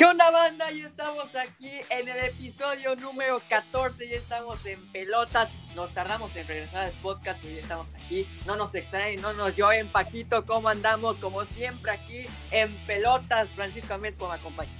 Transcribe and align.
¿Qué 0.00 0.06
onda 0.06 0.30
banda? 0.30 0.64
Ya 0.70 0.86
estamos 0.86 1.36
aquí 1.36 1.70
en 1.90 2.08
el 2.08 2.24
episodio 2.24 2.96
número 2.96 3.38
14, 3.50 4.08
ya 4.08 4.16
estamos 4.16 4.64
en 4.64 4.80
pelotas, 4.92 5.50
nos 5.76 5.90
tardamos 5.90 6.34
en 6.36 6.48
regresar 6.48 6.86
al 6.86 6.92
podcast, 7.02 7.38
pero 7.42 7.54
ya 7.54 7.60
estamos 7.60 7.94
aquí, 7.94 8.26
no 8.46 8.56
nos 8.56 8.74
extraen, 8.74 9.20
no 9.20 9.34
nos 9.34 9.56
lloren, 9.56 9.88
Paquito, 9.88 10.46
¿cómo 10.46 10.70
andamos? 10.70 11.18
Como 11.18 11.44
siempre 11.44 11.90
aquí 11.90 12.24
en 12.50 12.74
pelotas, 12.86 13.52
Francisco 13.52 13.92
Amés, 13.92 14.16
¿cómo 14.16 14.30
me 14.30 14.38
acompaña? 14.38 14.70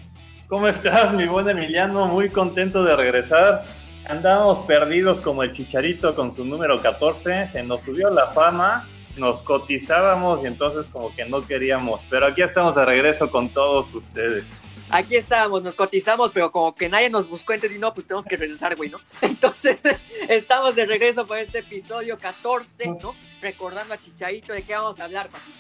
¿Cómo 0.49 0.67
estás, 0.69 1.13
mi 1.13 1.27
buen 1.27 1.47
Emiliano? 1.51 2.07
Muy 2.07 2.31
contento 2.31 2.83
de 2.83 2.97
regresar. 2.97 3.67
Andamos 4.09 4.61
perdidos 4.61 5.21
como 5.21 5.43
el 5.43 5.53
chicharito 5.53 6.15
con 6.15 6.33
su 6.33 6.47
número 6.47 6.81
14, 6.81 7.47
se 7.49 7.63
nos 7.63 7.83
subió 7.83 8.09
la 8.09 8.29
fama, 8.29 8.89
nos 9.19 9.43
cotizábamos 9.43 10.43
y 10.43 10.47
entonces 10.47 10.87
como 10.91 11.15
que 11.15 11.27
no 11.27 11.47
queríamos, 11.47 12.01
pero 12.09 12.25
aquí 12.25 12.41
estamos 12.41 12.75
de 12.75 12.87
regreso 12.87 13.31
con 13.31 13.51
todos 13.51 13.95
ustedes 13.95 14.47
aquí 14.91 15.17
estábamos, 15.17 15.63
nos 15.63 15.75
cotizamos, 15.75 16.31
pero 16.31 16.51
como 16.51 16.75
que 16.75 16.89
nadie 16.89 17.11
nos 17.11 17.29
buscó, 17.29 17.53
entonces 17.53 17.79
no, 17.79 17.95
pues 17.95 18.07
tenemos 18.07 18.25
que 18.25 18.37
regresar, 18.37 18.77
güey, 18.77 18.91
¿no? 18.91 18.99
Entonces, 19.23 19.79
estamos 20.29 20.75
de 20.75 20.87
regreso 20.87 21.27
para 21.27 21.41
este 21.41 21.61
episodio 21.61 22.19
14, 22.19 22.87
¿no? 23.01 23.15
Recordando 23.41 23.95
a 23.95 23.99
Chicharito, 23.99 24.53
¿de 24.53 24.63
qué 24.63 24.75
vamos 24.75 25.01
a 25.01 25.05
hablar, 25.05 25.29
Paquito? 25.29 25.59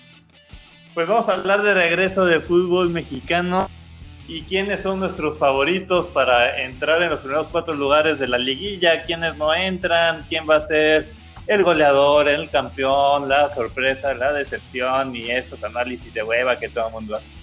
Pues 0.95 1.06
vamos 1.06 1.29
a 1.29 1.34
hablar 1.34 1.62
de 1.62 1.73
regreso 1.73 2.25
de 2.25 2.41
fútbol 2.41 2.91
mexicano 2.91 3.69
y 4.27 4.43
quiénes 4.43 4.83
son 4.83 5.01
nuestros 5.01 5.39
favoritos 5.39 6.06
para 6.06 6.62
entrar 6.62 7.03
en 7.03 7.11
los 7.11 7.20
primeros 7.20 7.48
cuatro 7.48 7.75
lugares 7.75 8.19
de 8.19 8.28
la 8.28 8.39
liguilla, 8.39 9.03
quiénes 9.03 9.37
no 9.37 9.55
entran, 9.55 10.25
quién 10.28 10.48
va 10.48 10.56
a 10.56 10.61
ser 10.61 11.09
el 11.47 11.62
goleador, 11.62 12.28
el 12.28 12.51
campeón, 12.51 13.28
la 13.28 13.53
sorpresa, 13.53 14.15
la 14.15 14.33
decepción 14.33 15.15
y 15.17 15.31
estos 15.31 15.62
análisis 15.65 16.12
de 16.12 16.23
hueva 16.23 16.59
que 16.59 16.69
todo 16.69 16.89
el 16.89 16.92
mundo 16.92 17.17
hace 17.17 17.39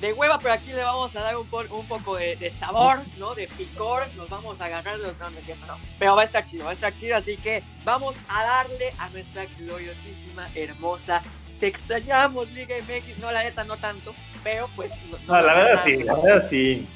de 0.00 0.12
hueva, 0.12 0.38
pero 0.38 0.54
aquí 0.54 0.72
le 0.72 0.82
vamos 0.82 1.14
a 1.16 1.20
dar 1.20 1.36
un, 1.36 1.48
un 1.70 1.86
poco 1.86 2.16
de, 2.16 2.50
sabor, 2.50 2.98
¿no? 3.18 3.34
De 3.34 3.48
picor, 3.48 4.02
nos 4.16 4.28
vamos 4.28 4.60
a 4.60 4.66
agarrar 4.66 4.96
de 4.96 5.04
los 5.04 5.18
grandes 5.18 5.44
¿no? 5.66 5.76
Pero 5.98 6.14
va 6.14 6.22
a 6.22 6.24
estar 6.24 6.48
chido, 6.48 6.64
va 6.64 6.70
a 6.70 6.74
estar 6.74 6.92
chido, 6.98 7.16
así 7.16 7.36
que 7.36 7.62
vamos 7.84 8.14
a 8.28 8.44
darle 8.44 8.92
a 8.98 9.08
nuestra 9.10 9.44
gloriosísima, 9.58 10.48
hermosa. 10.54 11.22
Te 11.58 11.66
extrañamos, 11.66 12.50
Liga 12.52 12.76
MX, 12.76 13.18
no, 13.18 13.32
la 13.32 13.42
neta 13.42 13.64
no 13.64 13.76
tanto, 13.76 14.14
pero 14.44 14.68
pues... 14.76 14.92
No, 15.26 15.40
la 15.40 15.54
verdad 15.54 15.82
sí, 15.84 15.96
la 16.04 16.14
verdad 16.14 16.46
sí. 16.48 16.86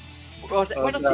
bueno, 0.47 0.99
sí. 0.99 1.05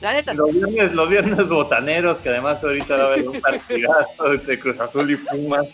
La 0.00 0.12
neta 0.12 0.32
los 0.34 0.52
viernes, 0.52 0.92
los 0.92 1.08
viernes 1.08 1.48
botaneros, 1.48 2.18
que 2.18 2.28
además 2.28 2.62
ahorita 2.62 2.96
va 2.96 3.02
a 3.02 3.06
haber 3.06 3.28
un 3.28 3.40
partidazo 3.40 4.32
entre 4.32 4.60
Cruz 4.60 4.78
Azul 4.78 5.10
y 5.10 5.16
Pumas. 5.16 5.66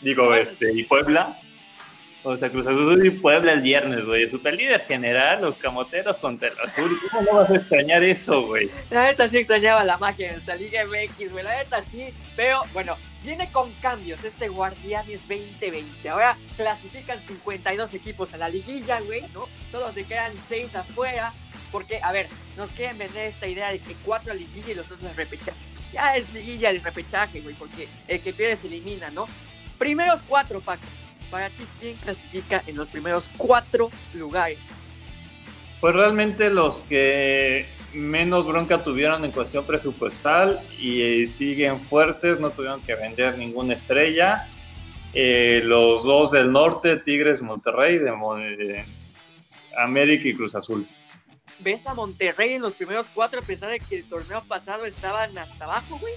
Digo, 0.00 0.34
este, 0.34 0.72
y 0.72 0.82
Puebla. 0.84 1.38
O 2.26 2.38
sea, 2.38 2.48
Cruz 2.48 2.66
Azul 2.66 3.06
y 3.06 3.10
Puebla 3.10 3.52
el 3.52 3.60
viernes, 3.60 4.06
güey. 4.06 4.30
Super 4.30 4.54
líder 4.54 4.80
general, 4.86 5.42
los 5.42 5.58
camoteros 5.58 6.16
contra 6.16 6.48
el 6.48 6.58
azul. 6.58 6.90
¿Cómo 7.10 7.22
no 7.22 7.38
vas 7.40 7.50
a 7.50 7.56
extrañar 7.56 8.02
eso, 8.02 8.46
güey? 8.46 8.70
La 8.90 9.04
neta 9.04 9.28
sí 9.28 9.36
extrañaba 9.36 9.84
la 9.84 9.98
magia 9.98 10.30
en 10.30 10.36
esta 10.36 10.56
Liga 10.56 10.86
MX, 10.86 11.32
güey. 11.32 11.44
La 11.44 11.58
neta 11.58 11.82
sí. 11.82 12.14
Pero 12.34 12.62
bueno, 12.72 12.96
viene 13.22 13.52
con 13.52 13.70
cambios 13.74 14.24
este 14.24 14.48
Guardianes 14.48 15.28
2020. 15.28 16.08
Ahora 16.08 16.38
clasifican 16.56 17.20
52 17.22 17.92
equipos 17.92 18.32
a 18.32 18.38
la 18.38 18.48
liguilla, 18.48 19.00
güey, 19.00 19.20
¿no? 19.34 19.46
Solo 19.70 19.92
se 19.92 20.04
quedan 20.04 20.32
6 20.48 20.76
afuera. 20.76 21.30
Porque, 21.70 22.00
a 22.02 22.10
ver, 22.10 22.28
nos 22.56 22.70
quieren 22.70 22.96
vender 22.96 23.28
esta 23.28 23.46
idea 23.48 23.70
de 23.70 23.80
que 23.80 23.94
4 24.02 24.32
a 24.32 24.34
liguilla 24.34 24.72
y 24.72 24.74
los 24.76 24.90
otros 24.90 25.14
repechaje. 25.14 25.58
Ya 25.92 26.16
es 26.16 26.32
liguilla 26.32 26.70
el 26.70 26.82
repechaje, 26.82 27.42
güey, 27.42 27.54
porque 27.54 27.86
el 28.08 28.20
que 28.20 28.32
pierde 28.32 28.56
se 28.56 28.68
elimina, 28.68 29.10
¿no? 29.10 29.28
Primeros 29.76 30.22
4, 30.26 30.60
Paco 30.60 30.80
para 31.24 31.48
ti, 31.48 31.64
¿quién 31.80 31.96
clasifica 31.96 32.62
en 32.66 32.76
los 32.76 32.88
primeros 32.88 33.30
cuatro 33.36 33.90
lugares? 34.14 34.74
Pues 35.80 35.94
realmente 35.94 36.50
los 36.50 36.80
que 36.82 37.66
menos 37.92 38.46
bronca 38.46 38.82
tuvieron 38.82 39.24
en 39.24 39.30
cuestión 39.30 39.64
presupuestal 39.64 40.60
y 40.78 41.26
siguen 41.28 41.78
fuertes, 41.80 42.40
no 42.40 42.50
tuvieron 42.50 42.80
que 42.82 42.94
vender 42.94 43.38
ninguna 43.38 43.74
estrella. 43.74 44.48
Eh, 45.12 45.62
los 45.64 46.02
dos 46.02 46.32
del 46.32 46.50
norte, 46.50 46.96
Tigres, 46.96 47.40
Monterrey, 47.40 47.98
de, 47.98 48.84
América 49.76 50.28
y 50.28 50.34
Cruz 50.34 50.54
Azul. 50.54 50.86
¿Ves 51.60 51.86
a 51.86 51.94
Monterrey 51.94 52.52
en 52.52 52.62
los 52.62 52.74
primeros 52.74 53.06
cuatro 53.14 53.40
a 53.40 53.42
pesar 53.42 53.70
de 53.70 53.78
que 53.78 53.98
el 53.98 54.04
torneo 54.08 54.42
pasado 54.42 54.84
estaban 54.84 55.36
hasta 55.38 55.64
abajo, 55.64 55.98
güey? 55.98 56.14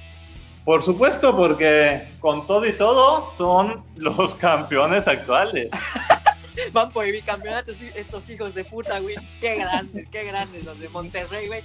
Por 0.68 0.84
supuesto, 0.84 1.34
porque 1.34 2.02
con 2.20 2.46
todo 2.46 2.66
y 2.66 2.74
todo 2.74 3.32
son 3.38 3.86
los 3.96 4.36
campeones 4.36 5.08
actuales. 5.08 5.70
Van 6.74 6.92
por 6.92 7.06
el 7.06 7.12
bicampeonato 7.12 7.72
estos 7.96 8.30
hijos 8.30 8.54
de 8.54 8.64
puta, 8.64 9.00
güey. 9.00 9.16
Qué 9.40 9.56
grandes, 9.56 10.08
qué 10.10 10.24
grandes 10.24 10.64
los 10.64 10.80
de 10.80 10.90
Monterrey, 10.90 11.48
güey 11.48 11.64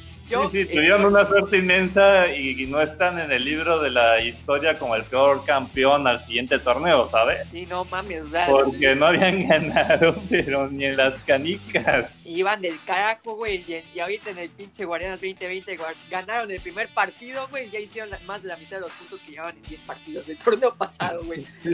sí, 0.50 0.64
sí, 0.64 0.66
tuvieron 0.66 1.04
una 1.04 1.26
suerte 1.26 1.58
inmensa 1.58 2.34
y, 2.34 2.66
no 2.66 2.80
están 2.80 3.18
en 3.18 3.32
el 3.32 3.44
libro 3.44 3.80
de 3.80 3.90
la 3.90 4.20
historia 4.20 4.78
como 4.78 4.94
el 4.94 5.02
peor 5.04 5.44
campeón 5.44 6.06
al 6.06 6.20
siguiente 6.20 6.58
torneo, 6.58 7.08
¿sabes? 7.08 7.48
Sí, 7.48 7.66
no 7.66 7.84
mames, 7.84 8.26
Porque 8.48 8.94
no 8.94 9.06
habían 9.06 9.48
ganado, 9.48 10.14
pero 10.30 10.70
ni 10.70 10.84
en 10.84 10.96
las 10.96 11.14
canicas. 11.20 12.12
Iban 12.24 12.62
del 12.62 12.78
carajo, 12.86 13.36
güey, 13.36 13.64
y, 13.94 13.98
ahorita 13.98 14.30
en 14.30 14.38
el 14.38 14.50
pinche 14.50 14.84
Guardianas 14.84 15.20
2020 15.20 15.78
ganaron 16.10 16.50
el 16.50 16.60
primer 16.60 16.88
partido, 16.88 17.48
güey, 17.48 17.66
y 17.66 17.70
ya 17.70 17.80
hicieron 17.80 18.10
más 18.26 18.42
de 18.42 18.48
la 18.48 18.56
mitad 18.56 18.76
de 18.76 18.82
los 18.82 18.92
puntos 18.92 19.20
que 19.20 19.32
llevaban 19.32 19.56
en 19.56 19.62
10 19.62 19.82
partidos 19.82 20.26
del 20.26 20.38
torneo 20.38 20.74
pasado, 20.74 21.22
güey. 21.24 21.46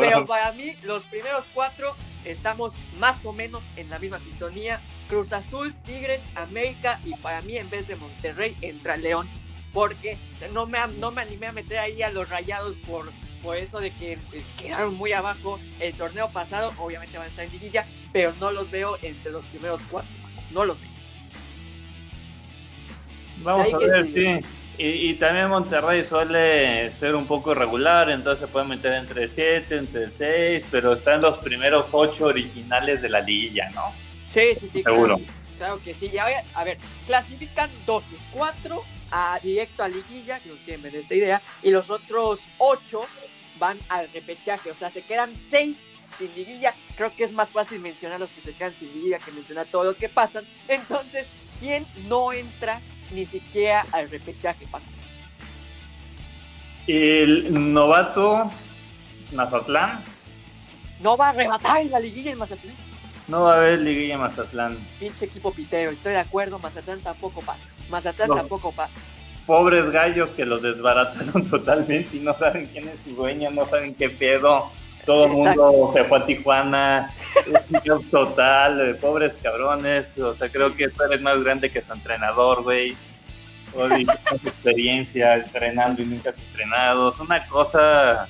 pero 0.00 0.26
para 0.26 0.52
mí, 0.52 0.74
los 0.84 1.02
primeros 1.04 1.44
cuatro 1.52 1.94
estamos 2.24 2.74
más 2.98 3.24
o 3.24 3.32
menos 3.32 3.64
en 3.76 3.90
la 3.90 3.98
misma 3.98 4.18
sintonía. 4.18 4.80
Cruz 5.08 5.32
Azul, 5.32 5.74
Tigres, 5.84 6.22
América 6.34 7.00
y 7.04 7.14
para 7.14 7.42
mí 7.42 7.56
en 7.56 7.68
vez 7.70 7.88
de 7.88 7.96
Monterrey 7.96 8.56
entra 8.60 8.96
León. 8.96 9.28
Porque 9.72 10.18
no 10.52 10.66
me, 10.66 10.78
no 10.98 11.12
me 11.12 11.22
animé 11.22 11.46
a 11.46 11.52
meter 11.52 11.78
ahí 11.78 12.02
a 12.02 12.10
los 12.10 12.28
rayados 12.28 12.74
por, 12.86 13.10
por 13.42 13.56
eso 13.56 13.78
de 13.78 13.92
que 13.92 14.18
quedaron 14.58 14.94
muy 14.96 15.12
abajo 15.12 15.60
el 15.78 15.94
torneo 15.94 16.28
pasado. 16.30 16.72
Obviamente 16.78 17.16
van 17.16 17.26
a 17.26 17.30
estar 17.30 17.44
en 17.44 17.52
liguilla, 17.52 17.86
pero 18.12 18.32
no 18.40 18.50
los 18.50 18.70
veo 18.70 18.98
entre 19.02 19.30
los 19.30 19.44
primeros 19.46 19.80
cuatro. 19.90 20.10
No 20.50 20.64
los 20.64 20.80
veo. 20.80 20.90
Vamos 23.42 23.72
a 23.72 23.78
ver, 23.78 24.12
sí. 24.12 24.46
Y, 24.82 25.12
también 25.14 25.48
Monterrey 25.48 26.02
suele 26.06 26.90
ser 26.92 27.14
un 27.14 27.26
poco 27.26 27.52
irregular, 27.52 28.08
entonces 28.08 28.46
se 28.46 28.50
puede 28.50 28.64
meter 28.64 28.94
entre 28.94 29.28
7, 29.28 29.76
entre 29.76 30.10
6, 30.10 30.64
pero 30.70 30.94
está 30.94 31.16
en 31.16 31.20
los 31.20 31.36
primeros 31.36 31.90
8 31.92 32.24
originales 32.24 33.02
de 33.02 33.10
la 33.10 33.20
liguilla, 33.20 33.68
¿no? 33.74 33.92
Sí, 34.32 34.54
sí, 34.54 34.68
sí. 34.72 34.82
Seguro. 34.82 35.20
Claro, 35.58 35.82
que 35.84 35.92
sí. 35.92 36.08
Ya, 36.08 36.24
a 36.54 36.64
ver, 36.64 36.78
clasifican 37.06 37.68
12, 37.84 38.16
4 38.32 38.82
a, 39.10 39.38
directo 39.42 39.82
a 39.82 39.88
liguilla, 39.88 40.40
que 40.40 40.48
nos 40.48 40.58
quieren 40.60 40.80
ver 40.80 40.96
esta 40.96 41.14
idea, 41.14 41.42
y 41.62 41.70
los 41.70 41.90
otros 41.90 42.48
8 42.56 43.02
van 43.58 43.78
al 43.90 44.10
repechaje, 44.14 44.70
o 44.70 44.74
sea, 44.74 44.88
se 44.88 45.02
quedan 45.02 45.34
6 45.34 45.94
sin 46.16 46.34
liguilla. 46.34 46.74
Creo 46.96 47.14
que 47.14 47.24
es 47.24 47.32
más 47.32 47.50
fácil 47.50 47.80
mencionar 47.80 48.18
los 48.18 48.30
que 48.30 48.40
se 48.40 48.54
quedan 48.54 48.72
sin 48.72 48.90
liguilla 48.94 49.18
que 49.18 49.30
mencionar 49.30 49.66
todos 49.66 49.84
los 49.84 49.96
que 49.98 50.08
pasan. 50.08 50.46
Entonces, 50.68 51.26
¿quién 51.60 51.84
no 52.08 52.32
entra 52.32 52.80
ni 53.12 53.26
siquiera 53.26 53.84
al 53.92 54.10
repechaje, 54.10 54.66
Paco. 54.70 54.84
El 56.86 57.72
novato 57.72 58.50
Mazatlán. 59.32 60.02
No 61.00 61.16
va 61.16 61.26
a 61.26 61.30
arrebatar 61.30 61.80
en 61.80 61.90
la 61.90 62.00
liguilla 62.00 62.32
en 62.32 62.38
Mazatlán. 62.38 62.74
No 63.28 63.42
va 63.42 63.54
a 63.54 63.56
haber 63.58 63.80
liguilla 63.80 64.14
en 64.14 64.20
Mazatlán. 64.20 64.78
Pinche 64.98 65.24
equipo 65.26 65.52
piteo, 65.52 65.90
estoy 65.90 66.12
de 66.12 66.18
acuerdo, 66.18 66.58
Mazatlán 66.58 67.00
tampoco 67.00 67.40
pasa. 67.42 67.68
Mazatlán 67.88 68.28
tampoco 68.34 68.72
pasa. 68.72 69.00
Pobres 69.46 69.90
gallos 69.90 70.30
que 70.30 70.44
los 70.44 70.62
desbarataron 70.62 71.44
totalmente 71.50 72.16
y 72.16 72.20
no 72.20 72.34
saben 72.34 72.66
quién 72.66 72.88
es 72.88 72.96
su 73.04 73.14
dueño, 73.14 73.50
no 73.50 73.66
saben 73.66 73.94
qué 73.94 74.10
pedo. 74.10 74.70
Todo 75.04 75.26
el 75.26 75.32
mundo 75.32 75.90
se 75.94 76.04
fue 76.04 76.18
a 76.18 76.26
Tijuana, 76.26 77.14
un 77.90 78.10
total, 78.10 78.98
pobres 79.00 79.32
cabrones. 79.42 80.18
O 80.18 80.34
sea, 80.34 80.48
creo 80.48 80.74
que 80.74 80.88
tú 80.88 81.02
eres 81.02 81.20
más 81.20 81.42
grande 81.42 81.70
que 81.70 81.82
su 81.82 81.92
entrenador, 81.92 82.62
güey. 82.62 82.96
O 83.74 83.86
experiencia 84.44 85.36
entrenando 85.36 86.02
y 86.02 86.06
nunca 86.06 86.30
has 86.30 86.38
entrenado. 86.38 87.10
Es 87.10 87.18
una 87.20 87.46
cosa 87.46 88.28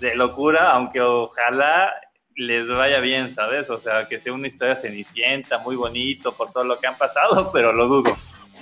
de 0.00 0.14
locura, 0.14 0.72
aunque 0.72 1.00
ojalá 1.00 1.92
les 2.38 2.68
vaya 2.68 3.00
bien, 3.00 3.32
¿sabes? 3.34 3.68
O 3.68 3.80
sea, 3.80 4.06
que 4.06 4.18
sea 4.18 4.32
una 4.32 4.46
historia 4.46 4.76
cenicienta, 4.76 5.58
muy 5.58 5.76
bonito 5.76 6.32
por 6.32 6.52
todo 6.52 6.64
lo 6.64 6.78
que 6.78 6.86
han 6.86 6.96
pasado, 6.96 7.50
pero 7.52 7.72
lo 7.72 7.88
dudo. 7.88 8.16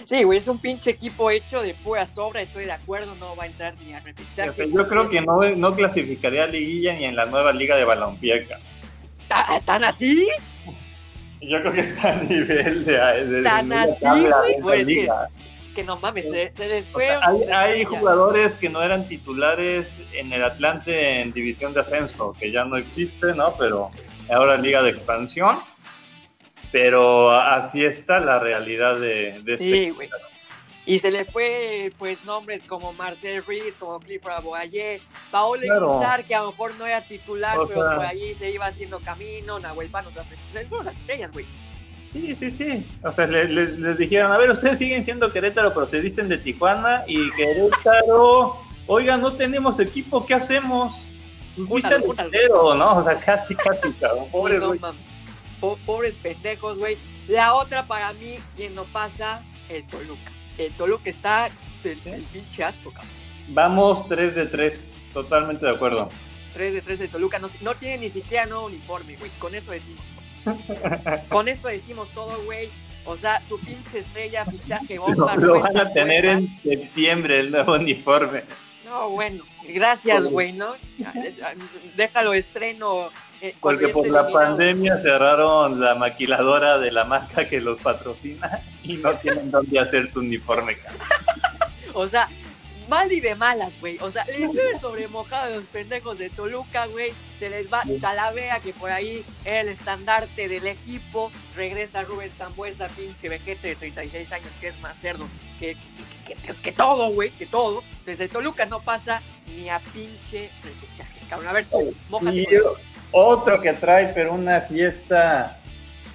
Sí, 0.04 0.22
güey, 0.22 0.38
es 0.38 0.48
un 0.48 0.58
pinche 0.58 0.90
equipo 0.90 1.30
hecho 1.30 1.62
de 1.62 1.74
pura 1.74 2.06
sobra, 2.06 2.40
estoy 2.40 2.64
de 2.64 2.72
acuerdo, 2.72 3.14
no 3.16 3.34
va 3.36 3.44
a 3.44 3.46
entrar 3.46 3.74
ni 3.84 3.92
a 3.92 4.00
repetir. 4.00 4.26
yo 4.72 4.88
creo 4.88 5.08
que 5.08 5.20
no, 5.20 5.42
no 5.42 5.74
clasificaría 5.74 6.44
a 6.44 6.46
liguilla 6.46 6.94
ni 6.94 7.04
en 7.04 7.16
la 7.16 7.26
nueva 7.26 7.52
liga 7.52 7.76
de 7.76 7.84
balompié. 7.84 8.46
¿Tan 9.64 9.84
así? 9.84 10.28
Yo 11.40 11.60
creo 11.60 11.72
que 11.72 11.80
está 11.80 12.12
a 12.12 12.16
nivel 12.22 12.84
de... 12.84 13.42
¿Tan 13.42 13.72
así, 13.72 14.04
güey? 14.60 14.80
es, 14.80 14.86
que, 14.86 15.08
que, 15.74 15.84
no 15.84 15.98
mames, 15.98 16.28
se, 16.28 16.68
les 16.68 16.84
fue... 16.86 17.10
hay, 17.10 17.42
hay 17.52 17.84
jugadores 17.84 18.54
que 18.54 18.68
no 18.68 18.82
eran 18.82 19.06
titulares 19.06 19.88
en 20.12 20.32
el 20.32 20.44
Atlante 20.44 21.20
en 21.20 21.32
división 21.32 21.74
de 21.74 21.80
ascenso, 21.80 22.34
que 22.38 22.50
ya 22.50 22.64
no 22.64 22.76
existe, 22.76 23.34
¿no? 23.34 23.54
Pero 23.58 23.90
ahora 24.30 24.56
liga 24.56 24.82
de 24.82 24.90
expansión 24.90 25.58
pero 26.76 27.30
así 27.30 27.82
está 27.82 28.18
la 28.18 28.38
realidad 28.38 29.00
de, 29.00 29.38
de 29.42 29.56
sí, 29.56 29.72
este 29.72 29.90
güey. 29.92 30.10
Y 30.84 30.98
se 30.98 31.10
le 31.10 31.24
fue, 31.24 31.90
pues, 31.96 32.26
nombres 32.26 32.64
como 32.64 32.92
Marcel 32.92 33.42
Ruiz, 33.42 33.76
como 33.78 33.98
Clifford 33.98 34.34
Aboyé, 34.34 35.00
Paolo 35.30 35.62
claro. 35.62 36.24
que 36.28 36.34
a 36.34 36.42
lo 36.42 36.50
mejor 36.50 36.74
no 36.78 36.84
era 36.84 37.00
titular, 37.00 37.56
pero 37.66 37.80
por 37.80 38.04
ahí 38.04 38.34
se 38.34 38.50
iba 38.50 38.66
haciendo 38.66 39.00
camino, 39.00 39.58
Nahuel 39.58 39.88
Pan, 39.88 40.06
o 40.06 40.10
sea, 40.10 40.22
se, 40.24 40.36
fueron 40.66 40.84
las 40.84 41.00
estrellas, 41.00 41.32
güey. 41.32 41.46
Sí, 42.12 42.36
sí, 42.36 42.50
sí. 42.50 42.86
O 43.02 43.10
sea, 43.10 43.26
les, 43.26 43.96
dijeron, 43.96 44.30
a 44.30 44.36
ver, 44.36 44.50
ustedes 44.50 44.76
siguen 44.76 45.02
siendo 45.02 45.32
Querétaro, 45.32 45.72
pero 45.72 45.86
se 45.86 45.98
visten 46.00 46.28
de 46.28 46.36
Tijuana 46.36 47.04
y 47.06 47.30
Querétaro, 47.32 48.58
oiga, 48.86 49.16
no 49.16 49.32
tenemos 49.32 49.80
equipo, 49.80 50.26
¿qué 50.26 50.34
hacemos? 50.34 50.94
Entero, 51.56 52.74
¿no? 52.74 52.98
O 52.98 53.02
sea, 53.02 53.14
casi, 53.18 53.54
casi, 53.54 53.92
cabrón. 53.94 54.78
Pobres, 55.60 55.84
pobres 55.84 56.14
pendejos, 56.14 56.78
güey. 56.78 56.96
La 57.28 57.54
otra 57.54 57.86
para 57.86 58.12
mí, 58.14 58.38
quien 58.56 58.74
no 58.74 58.84
pasa, 58.84 59.42
el 59.68 59.84
Toluca 59.86 60.36
el 60.58 60.72
Toluca 60.72 61.10
está 61.10 61.50
del, 61.82 61.98
pinche 61.98 62.64
asco, 62.64 62.90
cabrón. 62.90 63.10
Vamos 63.48 64.08
3 64.08 64.34
de 64.34 64.46
3, 64.46 64.92
totalmente 65.12 65.64
de 65.64 65.72
acuerdo. 65.72 66.08
3 66.54 66.74
de 66.74 66.82
3 66.82 66.98
de 66.98 67.08
Toluca, 67.08 67.38
no, 67.38 67.48
no 67.60 67.74
tiene 67.74 67.98
ni 67.98 68.08
siquiera 68.08 68.46
nuevo 68.46 68.66
uniforme, 68.66 69.16
güey. 69.16 69.30
Con 69.38 69.54
eso 69.54 69.70
decimos 69.70 70.04
Con 71.28 71.48
eso 71.48 71.68
decimos 71.68 72.08
todo, 72.10 72.42
güey. 72.44 72.70
O 73.04 73.16
sea, 73.16 73.44
su 73.44 73.58
pinche 73.60 73.98
estrella, 73.98 74.44
fichaje 74.44 74.98
bomba. 74.98 75.36
Lo, 75.36 75.46
lo 75.46 75.60
van 75.60 75.76
a 75.76 75.92
tener 75.92 76.26
en 76.26 76.60
septiembre 76.62 77.40
el 77.40 77.52
nuevo 77.52 77.74
uniforme. 77.74 78.42
No, 78.84 79.10
bueno, 79.10 79.44
gracias, 79.68 80.26
güey, 80.26 80.52
¿no? 80.52 80.74
Déjalo 81.96 82.34
estreno 82.34 83.10
eh, 83.40 83.54
Porque 83.60 83.88
por 83.88 84.06
la 84.08 84.28
pandemia 84.28 84.98
cerraron 85.00 85.80
la 85.80 85.94
maquiladora 85.94 86.78
de 86.78 86.90
la 86.90 87.04
marca 87.04 87.48
que 87.48 87.60
los 87.60 87.80
patrocina 87.80 88.60
y 88.82 88.96
no 88.96 89.14
tienen 89.22 89.50
dónde 89.50 89.78
hacer 89.78 90.12
su 90.12 90.20
uniforme. 90.20 90.78
o 91.92 92.08
sea, 92.08 92.28
mal 92.88 93.12
y 93.12 93.20
de 93.20 93.34
malas, 93.34 93.78
güey. 93.80 93.98
O 94.00 94.10
sea, 94.10 94.24
les 94.26 94.40
llueve 94.40 94.78
sobre 94.80 95.08
mojado 95.08 95.52
a 95.52 95.56
los 95.56 95.64
pendejos 95.64 96.18
de 96.18 96.30
Toluca, 96.30 96.86
güey. 96.86 97.12
Se 97.38 97.50
les 97.50 97.72
va 97.72 97.82
Talavera, 98.00 98.60
que 98.60 98.72
por 98.72 98.90
ahí 98.90 99.24
era 99.44 99.60
el 99.60 99.68
estandarte 99.68 100.48
del 100.48 100.66
equipo. 100.66 101.30
Regresa 101.54 102.02
Rubén 102.02 102.30
Zambuesa, 102.30 102.88
pinche 102.88 103.28
vejete 103.28 103.68
de 103.68 103.76
36 103.76 104.32
años, 104.32 104.54
que 104.60 104.68
es 104.68 104.80
más 104.80 104.98
cerdo 104.98 105.26
que, 105.58 105.76
que, 106.62 106.72
todo, 106.72 107.10
güey, 107.10 107.30
que 107.30 107.46
todo. 107.46 107.82
Entonces, 107.90 108.18
de 108.18 108.28
Toluca 108.28 108.66
no 108.66 108.80
pasa 108.80 109.20
ni 109.54 109.68
a 109.68 109.78
pinche 109.78 110.50
repechaje. 110.62 111.20
Cabrón, 111.28 111.48
a 111.48 111.52
ver 111.52 111.66
tú, 111.66 111.94
mojate. 112.08 112.46
Otro 113.18 113.62
que 113.62 113.72
trae, 113.72 114.08
pero 114.08 114.34
una 114.34 114.60
fiesta 114.60 115.56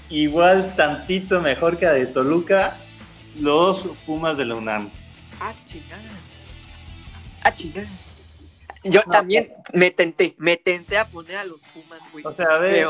igual 0.07 0.75
tantito 0.75 1.41
mejor 1.41 1.79
que 1.79 1.85
la 1.87 1.93
de 1.93 2.05
Toluca, 2.05 2.77
los 3.39 3.87
Pumas 4.05 4.37
de 4.37 4.45
la 4.45 4.53
UNAM. 4.53 4.91
Ah, 5.39 5.51
chingada. 5.65 6.03
Ah, 7.41 7.55
chingada. 7.55 7.87
Yo 8.83 9.01
también 9.01 9.51
me 9.73 9.89
tenté, 9.89 10.35
me 10.37 10.57
tenté 10.57 10.99
a 10.99 11.05
poner 11.05 11.37
a 11.37 11.43
los 11.43 11.59
Pumas, 11.73 12.01
güey. 12.11 12.23
O 12.23 12.33
sea, 12.33 12.45
a 12.51 12.57
ver, 12.59 12.85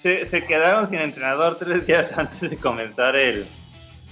se, 0.00 0.24
se, 0.24 0.46
quedaron 0.46 0.86
sin 0.86 1.00
entrenador 1.00 1.58
tres 1.58 1.86
días 1.86 2.10
antes 2.16 2.48
de 2.48 2.56
comenzar 2.56 3.14
el, 3.14 3.46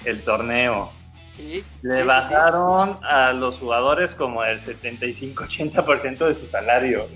el 0.04 0.20
torneo. 0.24 0.92
Sí, 1.38 1.64
Le 1.80 2.02
bajaron 2.02 2.98
a 3.02 3.32
los 3.32 3.56
jugadores 3.56 4.14
como 4.14 4.44
el 4.44 4.60
75-80% 4.60 6.18
de 6.28 6.34
su 6.34 6.46
salario. 6.48 7.08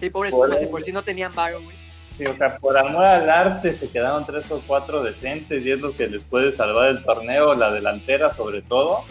Sí, 0.00 0.10
pobres 0.10 0.32
por, 0.32 0.48
Pumas, 0.48 0.64
por 0.64 0.82
si 0.82 0.92
no 0.92 1.02
tenían 1.02 1.34
varo, 1.34 1.60
güey. 1.62 1.76
Sí, 2.16 2.26
o 2.26 2.34
sea, 2.34 2.58
por 2.58 2.76
amor 2.76 3.04
al 3.04 3.30
arte 3.30 3.72
se 3.72 3.88
quedaron 3.88 4.26
tres 4.26 4.50
o 4.50 4.62
cuatro 4.66 5.02
decentes 5.02 5.64
y 5.64 5.70
es 5.70 5.80
lo 5.80 5.96
que 5.96 6.06
les 6.06 6.22
puede 6.22 6.52
salvar 6.52 6.88
el 6.88 7.04
torneo, 7.04 7.54
la 7.54 7.70
delantera 7.70 8.34
sobre 8.34 8.62
todo. 8.62 9.04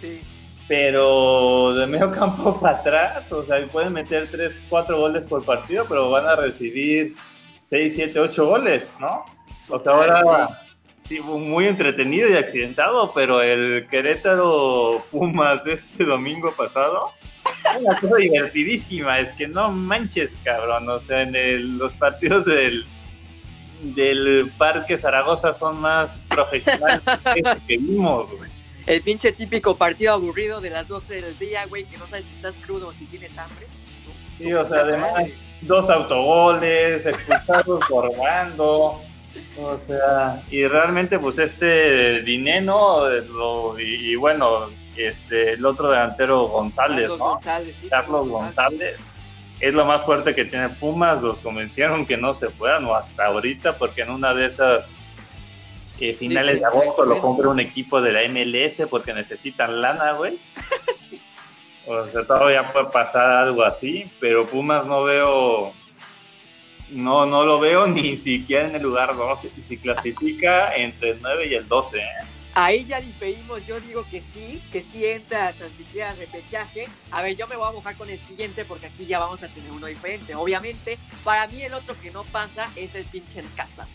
Sí. 0.00 0.20
Pero 0.68 1.74
de 1.74 1.86
medio 1.86 2.10
campo 2.12 2.58
para 2.60 2.78
atrás, 2.78 3.32
o 3.32 3.44
sea, 3.44 3.64
pueden 3.66 3.92
meter 3.92 4.28
tres, 4.30 4.52
cuatro 4.68 4.98
goles 4.98 5.24
por 5.24 5.44
partido, 5.44 5.84
pero 5.88 6.10
van 6.10 6.26
a 6.26 6.36
recibir 6.36 7.14
seis, 7.64 7.94
siete, 7.94 8.18
ocho 8.20 8.46
goles, 8.46 8.88
¿no? 9.00 9.24
O 9.68 9.80
sea, 9.80 9.92
ahora 9.92 10.48
sí, 11.00 11.20
muy 11.20 11.66
entretenido 11.66 12.28
y 12.28 12.36
accidentado, 12.36 13.12
pero 13.14 13.42
el 13.42 13.86
Querétaro 13.90 15.04
Pumas 15.10 15.64
de 15.64 15.74
este 15.74 16.04
domingo 16.04 16.52
pasado 16.52 17.10
una 17.80 17.98
cosa 18.00 18.16
divertidísima, 18.16 19.20
es 19.20 19.32
que 19.34 19.48
no 19.48 19.70
manches, 19.70 20.30
cabrón. 20.44 20.88
O 20.88 21.00
sea, 21.00 21.22
en 21.22 21.78
los 21.78 21.92
partidos 21.94 22.44
del, 22.46 22.84
del 23.82 24.50
Parque 24.56 24.98
Zaragoza 24.98 25.54
son 25.54 25.80
más 25.80 26.24
profesionales 26.28 27.02
que 27.66 27.76
vimos, 27.78 28.30
güey. 28.36 28.50
El 28.86 29.02
pinche 29.02 29.32
típico 29.32 29.76
partido 29.76 30.12
aburrido 30.12 30.60
de 30.60 30.70
las 30.70 30.86
12 30.86 31.20
del 31.20 31.38
día, 31.38 31.66
güey, 31.66 31.84
que 31.86 31.98
no 31.98 32.06
sabes 32.06 32.26
si 32.26 32.32
estás 32.32 32.56
crudo 32.56 32.88
o 32.88 32.92
si 32.92 33.04
tienes 33.06 33.36
hambre. 33.36 33.66
Sí, 34.38 34.52
o 34.52 34.68
sea, 34.68 34.82
además, 34.82 35.24
dos 35.62 35.90
autogoles, 35.90 37.04
expulsados 37.04 37.84
por 37.88 38.16
bando. 38.16 39.00
O 39.58 39.78
sea, 39.86 40.42
y 40.50 40.66
realmente, 40.66 41.18
pues 41.18 41.38
este 41.38 42.22
dinero, 42.22 43.08
y 43.78 44.14
bueno, 44.14 44.68
este, 44.96 45.54
el 45.54 45.64
otro 45.64 45.90
delantero 45.90 46.48
González, 46.48 47.08
Carlos 47.08 47.18
González, 47.18 47.82
Carlos 47.88 48.28
González. 48.28 48.96
Es 49.58 49.72
lo 49.72 49.84
más 49.86 50.02
fuerte 50.02 50.34
que 50.34 50.44
tiene 50.44 50.68
Pumas, 50.68 51.22
los 51.22 51.38
convencieron 51.38 52.04
que 52.04 52.16
no 52.16 52.34
se 52.34 52.50
puedan, 52.50 52.84
o 52.84 52.94
hasta 52.94 53.26
ahorita, 53.26 53.78
porque 53.78 54.02
en 54.02 54.10
una 54.10 54.34
de 54.34 54.46
esas 54.46 54.86
eh, 55.98 56.12
finales 56.12 56.60
de 56.60 56.66
agosto 56.66 57.06
lo 57.06 57.20
compra 57.20 57.48
un 57.48 57.60
equipo 57.60 58.02
de 58.02 58.12
la 58.12 58.28
MLS 58.28 58.86
porque 58.90 59.14
necesitan 59.14 59.80
lana, 59.80 60.12
güey. 60.12 60.38
O 61.88 62.04
sea, 62.08 62.26
todavía 62.26 62.72
puede 62.72 62.86
pasar 62.86 63.30
algo 63.30 63.62
así, 63.62 64.10
pero 64.18 64.44
Pumas 64.44 64.84
no 64.86 65.04
veo, 65.04 65.72
no, 66.90 67.26
no 67.26 67.46
lo 67.46 67.60
veo 67.60 67.86
ni 67.86 68.16
siquiera 68.16 68.66
en 68.66 68.74
el 68.74 68.82
lugar 68.82 69.16
12, 69.16 69.50
si 69.62 69.78
clasifica 69.78 70.74
entre 70.74 71.10
el 71.10 71.22
9 71.22 71.46
y 71.48 71.54
el 71.54 71.68
12, 71.68 71.98
¿eh? 71.98 72.02
Ahí 72.58 72.86
ya 72.86 73.00
diferimos, 73.00 73.66
yo 73.66 73.78
digo 73.80 74.02
que 74.10 74.22
sí, 74.22 74.62
que 74.72 74.80
sí 74.80 75.04
entra 75.04 75.52
tan 75.52 75.70
siquiera 75.74 76.14
repechaje. 76.14 76.88
A 77.10 77.20
ver, 77.20 77.36
yo 77.36 77.46
me 77.46 77.54
voy 77.54 77.68
a 77.68 77.72
mojar 77.72 77.96
con 77.96 78.08
el 78.08 78.18
siguiente 78.18 78.64
porque 78.64 78.86
aquí 78.86 79.04
ya 79.04 79.18
vamos 79.18 79.42
a 79.42 79.48
tener 79.48 79.70
uno 79.70 79.84
diferente. 79.84 80.34
Obviamente, 80.34 80.96
para 81.22 81.46
mí 81.48 81.60
el 81.60 81.74
otro 81.74 81.94
que 82.00 82.10
no 82.10 82.24
pasa 82.24 82.70
es 82.74 82.94
el 82.94 83.04
pinche 83.04 83.42
Necaxa. 83.42 83.86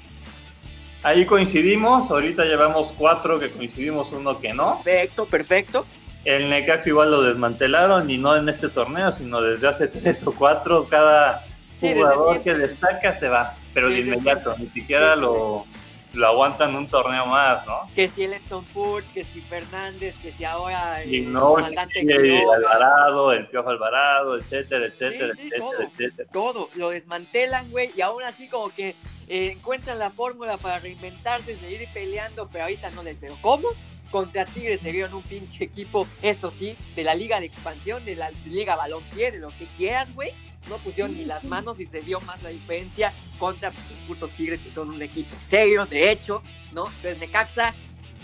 Ahí 1.01 1.25
coincidimos, 1.25 2.11
ahorita 2.11 2.45
llevamos 2.45 2.93
cuatro 2.99 3.39
que 3.39 3.49
coincidimos, 3.49 4.11
uno 4.11 4.39
que 4.39 4.53
no. 4.53 4.79
Perfecto, 4.83 5.25
perfecto. 5.25 5.85
El 6.23 6.47
Necaxa 6.47 6.87
igual 6.87 7.09
lo 7.09 7.23
desmantelaron 7.23 8.11
y 8.11 8.19
no 8.19 8.35
en 8.35 8.47
este 8.47 8.69
torneo, 8.69 9.11
sino 9.11 9.41
desde 9.41 9.69
hace 9.69 9.87
tres 9.87 10.21
o 10.27 10.33
cuatro. 10.33 10.87
Cada 10.87 11.43
jugador 11.79 12.43
que 12.43 12.53
destaca 12.53 13.19
se 13.19 13.27
va, 13.27 13.55
pero 13.73 13.89
de 13.89 14.01
inmediato, 14.01 14.55
ni 14.59 14.67
siquiera 14.67 15.15
lo 15.15 15.65
lo 16.13 16.27
aguantan 16.27 16.75
un 16.75 16.87
torneo 16.87 17.25
más, 17.25 17.65
¿no? 17.65 17.89
Que 17.95 18.07
si 18.07 18.23
el 18.23 18.33
Edson 18.33 18.65
Ford, 18.65 19.03
que 19.13 19.23
si 19.23 19.41
Fernández, 19.41 20.17
que 20.17 20.31
si 20.31 20.43
ahora 20.43 21.01
el 21.03 21.31
no, 21.31 21.53
comandante 21.53 22.01
el 22.01 22.41
Alvarado, 22.55 23.31
el 23.31 23.47
Piojo 23.47 23.69
Alvarado, 23.69 24.37
etcétera, 24.37 24.85
etcétera, 24.85 25.33
etcétera, 25.33 25.59
todo, 25.59 25.81
etcétera. 25.81 26.29
Todo, 26.31 26.69
lo 26.75 26.89
desmantelan, 26.89 27.69
güey, 27.71 27.91
y 27.95 28.01
aún 28.01 28.23
así 28.23 28.47
como 28.47 28.69
que 28.69 28.95
eh, 29.27 29.53
encuentran 29.53 29.99
la 29.99 30.09
fórmula 30.09 30.57
para 30.57 30.79
reinventarse, 30.79 31.55
seguir 31.55 31.87
peleando, 31.93 32.49
pero 32.51 32.65
ahorita 32.65 32.91
no 32.91 33.03
les 33.03 33.21
veo. 33.21 33.37
¿Cómo? 33.41 33.69
Contra 34.11 34.45
Tigres 34.45 34.81
se 34.81 34.91
vieron 34.91 35.13
un 35.13 35.23
pinche 35.23 35.63
equipo, 35.63 36.05
esto 36.21 36.51
sí, 36.51 36.75
de 36.97 37.05
la 37.05 37.15
Liga 37.15 37.39
de 37.39 37.45
Expansión, 37.45 38.03
de 38.03 38.17
la 38.17 38.29
Liga 38.45 38.75
Balompié, 38.75 39.31
de 39.31 39.39
lo 39.39 39.49
que 39.49 39.65
quieras, 39.77 40.13
güey 40.13 40.33
no 40.69 40.77
pusieron 40.77 41.13
ni 41.13 41.25
las 41.25 41.43
manos 41.43 41.79
y 41.79 41.85
se 41.85 42.01
vio 42.01 42.19
más 42.21 42.41
la 42.43 42.49
diferencia 42.49 43.13
contra 43.39 43.69
los 43.69 44.07
putos 44.07 44.31
Tigres 44.31 44.59
que 44.59 44.71
son 44.71 44.89
un 44.89 45.01
equipo 45.01 45.35
serio, 45.39 45.85
de 45.85 46.11
hecho, 46.11 46.43
¿no? 46.73 46.87
Entonces 46.87 47.19
Necaxa, 47.19 47.73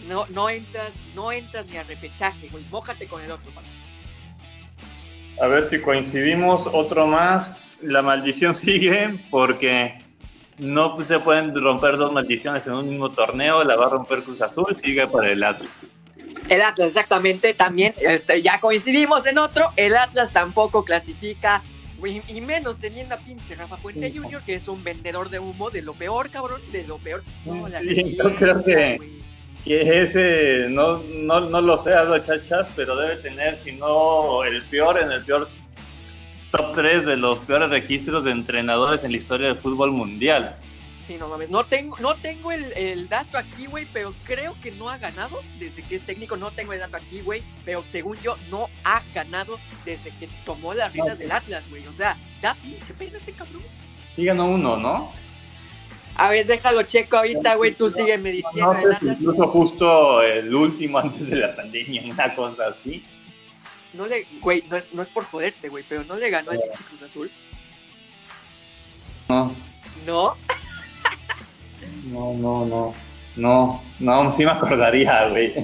no, 0.08 0.26
no 0.30 0.50
entras, 0.50 0.92
no 1.16 1.32
entras 1.32 1.66
ni 1.68 1.78
a 1.78 1.84
repechaje, 1.84 2.50
güey, 2.50 2.64
mójate 2.70 3.08
con 3.08 3.22
el 3.22 3.32
otro. 3.32 3.52
A 5.42 5.48
ver 5.48 5.68
si 5.68 5.80
coincidimos, 5.80 6.68
otro 6.72 7.08
más, 7.08 7.76
la 7.82 8.02
maldición 8.02 8.56
sigue 8.56 9.20
porque 9.30 10.00
no 10.58 10.98
se 11.08 11.20
pueden 11.20 11.54
romper 11.56 11.98
dos 11.98 12.12
maldiciones 12.12 12.66
en 12.66 12.74
un 12.74 12.90
mismo 12.90 13.10
torneo, 13.12 13.64
la 13.64 13.76
va 13.76 13.86
a 13.86 13.90
romper 13.90 14.24
Cruz 14.24 14.42
Azul, 14.42 14.76
sigue 14.76 15.08
para 15.08 15.32
el 15.32 15.44
Atlas. 15.44 15.70
El 16.50 16.62
Atlas, 16.62 16.88
exactamente, 16.88 17.54
también, 17.54 17.94
este, 18.00 18.42
ya 18.42 18.60
coincidimos 18.60 19.26
en 19.26 19.38
otro, 19.38 19.72
el 19.76 19.96
Atlas 19.96 20.32
tampoco 20.32 20.86
clasifica 20.86 21.62
y 22.06 22.42
menos 22.42 22.78
teniendo 22.78 23.16
a 23.16 23.18
pinche 23.18 23.56
Rafa 23.56 23.78
Puente 23.78 24.12
Jr., 24.12 24.42
que 24.44 24.56
es 24.56 24.68
un 24.68 24.84
vendedor 24.84 25.30
de 25.30 25.40
humo 25.40 25.70
de 25.70 25.82
lo 25.82 25.94
peor, 25.94 26.30
cabrón, 26.30 26.62
de 26.72 26.86
lo 26.86 26.98
peor. 26.98 27.24
No, 27.46 27.68
la 27.68 27.82
yo 27.82 28.34
creo 28.36 28.64
que, 28.64 29.00
ese, 29.66 30.68
no, 30.70 31.00
no, 31.00 31.42
no 31.42 31.62
lo 31.62 31.78
sé, 31.78 31.94
algo 31.94 32.18
chachas, 32.20 32.68
pero 32.76 32.96
debe 32.96 33.16
tener, 33.18 33.58
si 33.58 33.74
no, 33.74 34.44
el 34.44 34.64
peor, 34.64 35.02
en 35.02 35.12
el 35.12 35.24
peor 35.26 35.50
top 36.52 36.72
3 36.74 37.06
de 37.06 37.18
los 37.18 37.40
peores 37.40 37.70
registros 37.70 38.24
de 38.24 38.32
entrenadores 38.32 39.04
en 39.04 39.12
la 39.12 39.18
historia 39.18 39.48
del 39.48 39.58
fútbol 39.58 39.92
mundial. 39.92 40.56
Sí, 41.08 41.16
no 41.18 41.30
mames. 41.30 41.50
No 41.50 41.64
tengo, 41.66 41.98
no 42.00 42.16
tengo 42.16 42.52
el, 42.52 43.08
dato 43.08 43.38
aquí, 43.38 43.66
güey, 43.66 43.88
pero 43.94 44.14
creo 44.26 44.54
que 44.62 44.72
no 44.72 44.90
ha 44.90 44.98
ganado 44.98 45.42
desde 45.58 45.82
que 45.82 45.96
es 45.96 46.06
técnico. 46.06 46.36
No 46.36 46.52
tengo 46.52 46.74
el 46.74 46.80
dato 46.80 46.98
aquí, 46.98 47.22
güey, 47.22 47.42
pero 47.64 47.82
según 47.90 48.18
yo, 48.18 48.36
no 48.52 48.68
ha 48.84 49.02
ganado 49.14 49.58
desde 49.86 50.12
que 50.18 50.28
tomó 50.46 50.74
las 50.74 50.92
riendas 50.92 51.18
del 51.18 51.32
Atlas, 51.32 51.64
güey. 51.70 51.88
O 51.88 51.94
sea, 51.94 52.18
da 52.42 52.56
pinche 52.56 52.94
pena 52.94 53.18
este 53.18 53.32
cabrón. 53.32 53.64
Sí 54.16 54.26
ganó 54.26 54.48
uno, 54.48 54.76
¿no? 54.76 55.14
A 56.16 56.30
ver, 56.30 56.46
déjalo 56.46 56.84
checo 56.84 57.18
ahorita, 57.18 57.56
güey. 57.56 57.74
Tú 57.74 57.88
sigue 57.88 58.18
me 58.18 58.32
diciendo. 58.32 58.74
el 58.74 58.92
Atlas. 58.92 59.18
Incluso 59.22 59.48
justo 59.48 60.22
el 60.22 60.54
último 60.54 61.00
antes 61.00 61.30
de 61.30 61.38
la 61.38 61.56
pandemia, 61.56 62.02
una 62.12 62.36
cosa 62.36 62.68
así. 62.68 63.06
No 63.94 64.08
le, 64.08 64.28
güey, 64.42 64.64
no 64.70 64.76
es, 64.76 64.94
no 64.94 65.02
es 65.02 65.08
por 65.08 65.24
joderte, 65.24 65.70
güey, 65.70 65.86
pero 65.88 66.04
no 66.04 66.18
le 66.18 66.30
ganó 66.30 66.52
al 66.52 66.60
Cruz 66.90 67.02
Azul. 67.02 67.32
No. 69.30 69.56
¿No? 70.06 70.36
No, 72.08 72.34
no, 72.34 72.66
no. 72.66 72.94
No, 73.36 73.84
no, 74.00 74.32
sí 74.32 74.46
me 74.46 74.52
acordaría, 74.52 75.28
güey. 75.30 75.54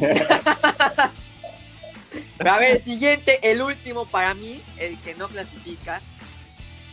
A 2.39 2.57
ver, 2.59 2.75
el 2.75 2.81
siguiente, 2.81 3.39
el 3.41 3.61
último 3.61 4.05
para 4.05 4.33
mí, 4.33 4.61
el 4.77 4.99
que 4.99 5.15
no 5.15 5.27
clasifica, 5.27 6.01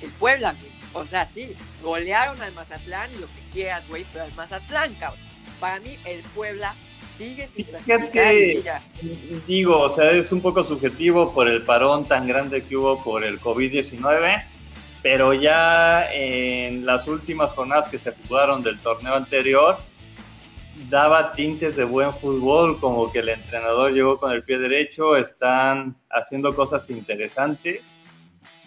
el 0.00 0.08
Puebla, 0.10 0.54
güey. 0.58 0.70
O 0.92 1.04
sea, 1.04 1.28
sí, 1.28 1.54
golearon 1.82 2.40
al 2.40 2.52
Mazatlán 2.54 3.10
y 3.14 3.18
lo 3.18 3.26
que 3.26 3.40
quieras, 3.52 3.86
güey, 3.88 4.06
pero 4.12 4.24
al 4.24 4.32
Mazatlán, 4.34 4.94
cabrón. 4.94 5.20
Para 5.58 5.80
mí, 5.80 5.98
el 6.06 6.22
Puebla 6.34 6.74
sigue 7.14 7.46
sin 7.46 7.66
clasificar. 7.66 8.80
digo, 9.46 9.78
o 9.78 9.94
sea, 9.94 10.10
es 10.12 10.32
un 10.32 10.40
poco 10.40 10.64
subjetivo 10.64 11.34
por 11.34 11.48
el 11.48 11.62
parón 11.62 12.06
tan 12.06 12.26
grande 12.26 12.62
que 12.64 12.76
hubo 12.76 13.04
por 13.04 13.24
el 13.24 13.38
COVID-19 13.40 14.42
pero 15.02 15.32
ya 15.32 16.12
en 16.12 16.84
las 16.84 17.06
últimas 17.06 17.50
jornadas 17.52 17.88
que 17.88 17.98
se 17.98 18.12
jugaron 18.12 18.62
del 18.62 18.78
torneo 18.80 19.14
anterior, 19.14 19.78
daba 20.88 21.32
tintes 21.32 21.76
de 21.76 21.84
buen 21.84 22.14
fútbol, 22.14 22.78
como 22.80 23.10
que 23.10 23.20
el 23.20 23.30
entrenador 23.30 23.92
llegó 23.92 24.18
con 24.18 24.32
el 24.32 24.42
pie 24.42 24.58
derecho, 24.58 25.16
están 25.16 25.96
haciendo 26.10 26.54
cosas 26.54 26.88
interesantes. 26.90 27.82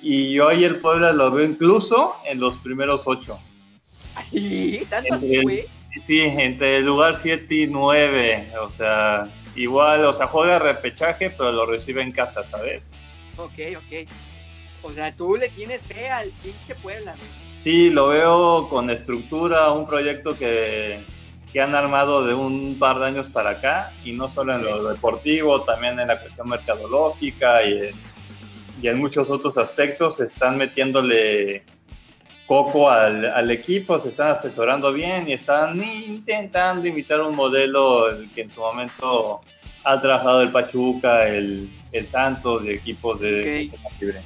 Y 0.01 0.37
hoy 0.39 0.65
el 0.65 0.77
Puebla 0.77 1.13
lo 1.13 1.31
veo 1.31 1.45
incluso 1.45 2.15
en 2.25 2.39
los 2.39 2.57
primeros 2.57 3.03
ocho. 3.05 3.39
¿Así? 4.15 4.81
¿Ah, 4.83 4.87
¿Tanto 4.89 5.13
así, 5.15 5.41
güey? 5.41 5.65
Sí, 6.05 6.19
entre 6.19 6.77
el 6.77 6.85
lugar 6.85 7.19
7 7.21 7.53
y 7.53 7.67
9. 7.67 8.51
O 8.61 8.69
sea, 8.71 9.27
igual, 9.55 10.05
o 10.05 10.13
sea, 10.13 10.27
juega 10.27 10.59
repechaje, 10.59 11.29
pero 11.29 11.51
lo 11.51 11.65
recibe 11.65 12.01
en 12.01 12.11
casa, 12.11 12.43
¿sabes? 12.49 12.83
Ok, 13.37 13.53
ok. 13.77 14.09
O 14.83 14.91
sea, 14.91 15.15
tú 15.15 15.35
le 15.35 15.49
tienes 15.49 15.83
fe 15.85 16.09
al 16.09 16.29
pinche 16.43 16.75
Puebla, 16.75 17.15
güey. 17.17 17.43
Sí, 17.63 17.89
lo 17.89 18.09
veo 18.09 18.67
con 18.69 18.89
estructura, 18.89 19.71
un 19.71 19.87
proyecto 19.87 20.37
que, 20.37 20.99
que, 21.51 21.61
han 21.61 21.73
armado 21.75 22.25
de 22.25 22.33
un 22.33 22.75
par 22.77 22.99
de 22.99 23.05
años 23.05 23.27
para 23.29 23.51
acá, 23.51 23.93
y 24.03 24.11
no 24.11 24.27
solo 24.27 24.53
en 24.53 24.65
lo 24.65 24.91
deportivo, 24.91 25.61
también 25.61 25.97
en 25.97 26.09
la 26.09 26.19
cuestión 26.19 26.49
mercadológica 26.49 27.63
y 27.65 27.77
en, 27.79 27.95
y 28.81 28.87
en 28.89 28.97
muchos 28.97 29.29
otros 29.29 29.57
aspectos, 29.57 30.19
están 30.19 30.57
metiéndole 30.57 31.63
coco 32.45 32.89
al, 32.89 33.25
al, 33.25 33.49
equipo, 33.49 33.97
se 34.01 34.09
están 34.09 34.31
asesorando 34.31 34.91
bien 34.91 35.29
y 35.29 35.33
están 35.33 35.81
intentando 35.81 36.85
imitar 36.85 37.21
un 37.21 37.33
modelo 37.33 38.09
que 38.35 38.41
en 38.41 38.51
su 38.51 38.59
momento 38.59 39.39
ha 39.85 40.01
trabajado 40.01 40.41
el 40.41 40.49
Pachuca, 40.49 41.27
el, 41.29 41.69
el 41.93 42.07
Santos, 42.07 42.63
de 42.63 42.75
equipos 42.75 43.19
de, 43.21 43.39
okay. 43.39 43.71
libre. 44.01 44.21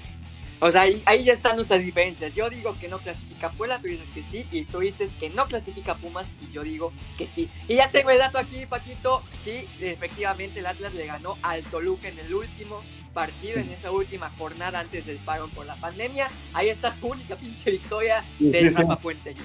O 0.60 0.72
sea, 0.72 0.82
ahí, 1.06 1.24
ya 1.24 1.34
están 1.34 1.56
nuestras 1.56 1.84
diferencias. 1.84 2.34
Yo 2.34 2.50
digo 2.50 2.76
que 2.80 2.88
no 2.88 2.98
clasifica 2.98 3.50
Puebla, 3.50 3.80
tú 3.80 3.88
dices 3.88 4.10
que 4.14 4.24
sí, 4.24 4.46
y 4.52 4.64
tú 4.64 4.80
dices 4.80 5.12
que 5.20 5.30
no 5.30 5.46
clasifica 5.46 5.96
Pumas, 5.96 6.34
y 6.42 6.52
yo 6.52 6.64
digo 6.64 6.92
que 7.18 7.28
sí. 7.28 7.50
Y 7.68 7.76
ya 7.76 7.92
tengo 7.92 8.10
el 8.10 8.18
dato 8.18 8.40
aquí, 8.40 8.66
Paquito. 8.66 9.22
Sí, 9.44 9.68
efectivamente 9.82 10.60
el 10.60 10.66
Atlas 10.66 10.94
le 10.94 11.06
ganó 11.06 11.38
al 11.44 11.64
Toluca 11.64 12.08
en 12.08 12.18
el 12.18 12.34
último 12.34 12.82
partido, 13.14 13.60
en 13.60 13.70
esa 13.70 13.92
última 13.92 14.32
jornada 14.38 14.80
antes 14.80 15.06
del 15.06 15.18
paro 15.18 15.48
por 15.50 15.66
la 15.66 15.76
pandemia. 15.76 16.30
Ahí 16.54 16.70
está 16.70 16.92
su 16.92 17.08
única 17.08 17.36
pinche 17.36 17.72
victoria 17.72 18.24
del 18.40 18.74
Rafa 18.74 18.96
Puente 18.98 19.36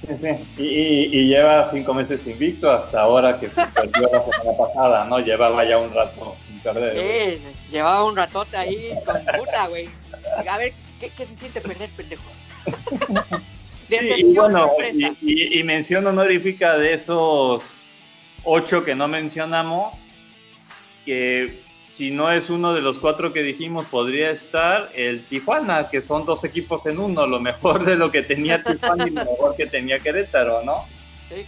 Sí, 0.00 0.14
sí. 0.56 0.62
Y, 1.12 1.28
lleva 1.28 1.70
cinco 1.70 1.92
meses 1.92 2.26
invicto 2.26 2.70
hasta 2.70 3.02
ahora 3.02 3.38
que 3.38 3.48
se 3.48 3.66
perdió 3.66 4.08
la 4.10 4.24
semana 4.32 4.58
pasada, 4.58 5.04
¿no? 5.04 5.18
Llevaba 5.18 5.62
ya 5.64 5.76
un 5.76 5.92
rato 5.92 6.36
sin 6.46 6.58
perder. 6.60 6.96
Sí, 6.96 7.42
llevaba 7.70 8.04
un 8.04 8.16
ratote 8.16 8.56
ahí 8.56 8.94
con 9.04 9.16
puta, 9.16 9.66
güey. 9.68 9.90
A 10.46 10.58
ver, 10.58 10.72
¿qué, 10.98 11.10
se 11.24 11.36
siente 11.36 11.60
perder, 11.60 11.90
pendejo? 11.90 12.22
y 13.88 14.34
bueno, 14.34 14.70
y, 15.22 15.58
y, 15.58 15.62
mención 15.62 16.06
honorífica 16.06 16.76
de 16.76 16.94
esos 16.94 17.64
ocho 18.44 18.84
que 18.84 18.94
no 18.94 19.08
mencionamos, 19.08 19.96
que 21.04 21.60
si 21.88 22.10
no 22.10 22.32
es 22.32 22.48
uno 22.48 22.72
de 22.72 22.80
los 22.80 22.98
cuatro 22.98 23.32
que 23.32 23.42
dijimos, 23.42 23.84
podría 23.86 24.30
estar 24.30 24.90
el 24.94 25.22
Tijuana, 25.24 25.90
que 25.90 26.00
son 26.00 26.24
dos 26.24 26.44
equipos 26.44 26.86
en 26.86 26.98
uno, 26.98 27.26
lo 27.26 27.40
mejor 27.40 27.84
de 27.84 27.96
lo 27.96 28.10
que 28.10 28.22
tenía 28.22 28.62
Tijuana 28.62 29.06
y 29.06 29.10
lo 29.10 29.24
mejor 29.24 29.56
que 29.56 29.66
tenía 29.66 29.98
Querétaro, 29.98 30.62
¿no? 30.64 30.86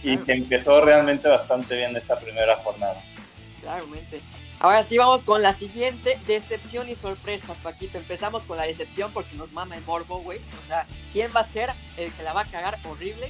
Y 0.03 0.17
que 0.17 0.33
empezó 0.33 0.79
realmente 0.81 1.27
bastante 1.27 1.75
bien 1.75 1.95
esta 1.95 2.19
primera 2.19 2.55
jornada. 2.57 3.01
Claramente. 3.61 4.21
Ahora 4.63 4.81
sí 4.81 4.97
vamos 4.97 5.23
con 5.23 5.41
la 5.41 5.51
siguiente, 5.51 6.17
decepción 6.25 6.87
y 6.87 6.95
sorpresa, 6.95 7.53
Paquito. 7.63 7.97
Empezamos 7.97 8.45
con 8.45 8.55
la 8.55 8.63
decepción 8.63 9.11
porque 9.11 9.35
nos 9.35 9.51
mama 9.51 9.75
el 9.75 9.83
morbo, 9.83 10.19
güey. 10.19 10.37
O 10.37 10.67
sea, 10.69 10.87
¿quién 11.11 11.31
va 11.35 11.41
a 11.41 11.43
ser 11.43 11.71
el 11.97 12.09
que 12.13 12.23
la 12.23 12.31
va 12.31 12.43
a 12.43 12.45
cagar 12.45 12.79
horrible? 12.85 13.29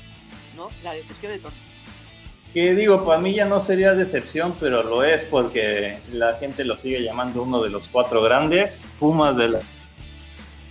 ¿No? 0.55 0.69
La 0.83 0.93
decepción 0.93 1.31
de 1.31 1.39
torneo. 1.39 1.59
Que 2.53 2.75
digo, 2.75 3.03
para 3.03 3.19
mí 3.19 3.33
ya 3.33 3.45
no 3.45 3.61
sería 3.65 3.95
decepción, 3.95 4.55
pero 4.59 4.83
lo 4.83 5.03
es 5.03 5.23
porque 5.23 5.97
la 6.11 6.35
gente 6.35 6.65
lo 6.65 6.77
sigue 6.77 7.01
llamando 7.01 7.41
uno 7.41 7.63
de 7.63 7.71
los 7.71 7.87
cuatro 7.87 8.21
grandes, 8.21 8.85
Pumas 8.99 9.35
de 9.35 9.49
la... 9.49 9.59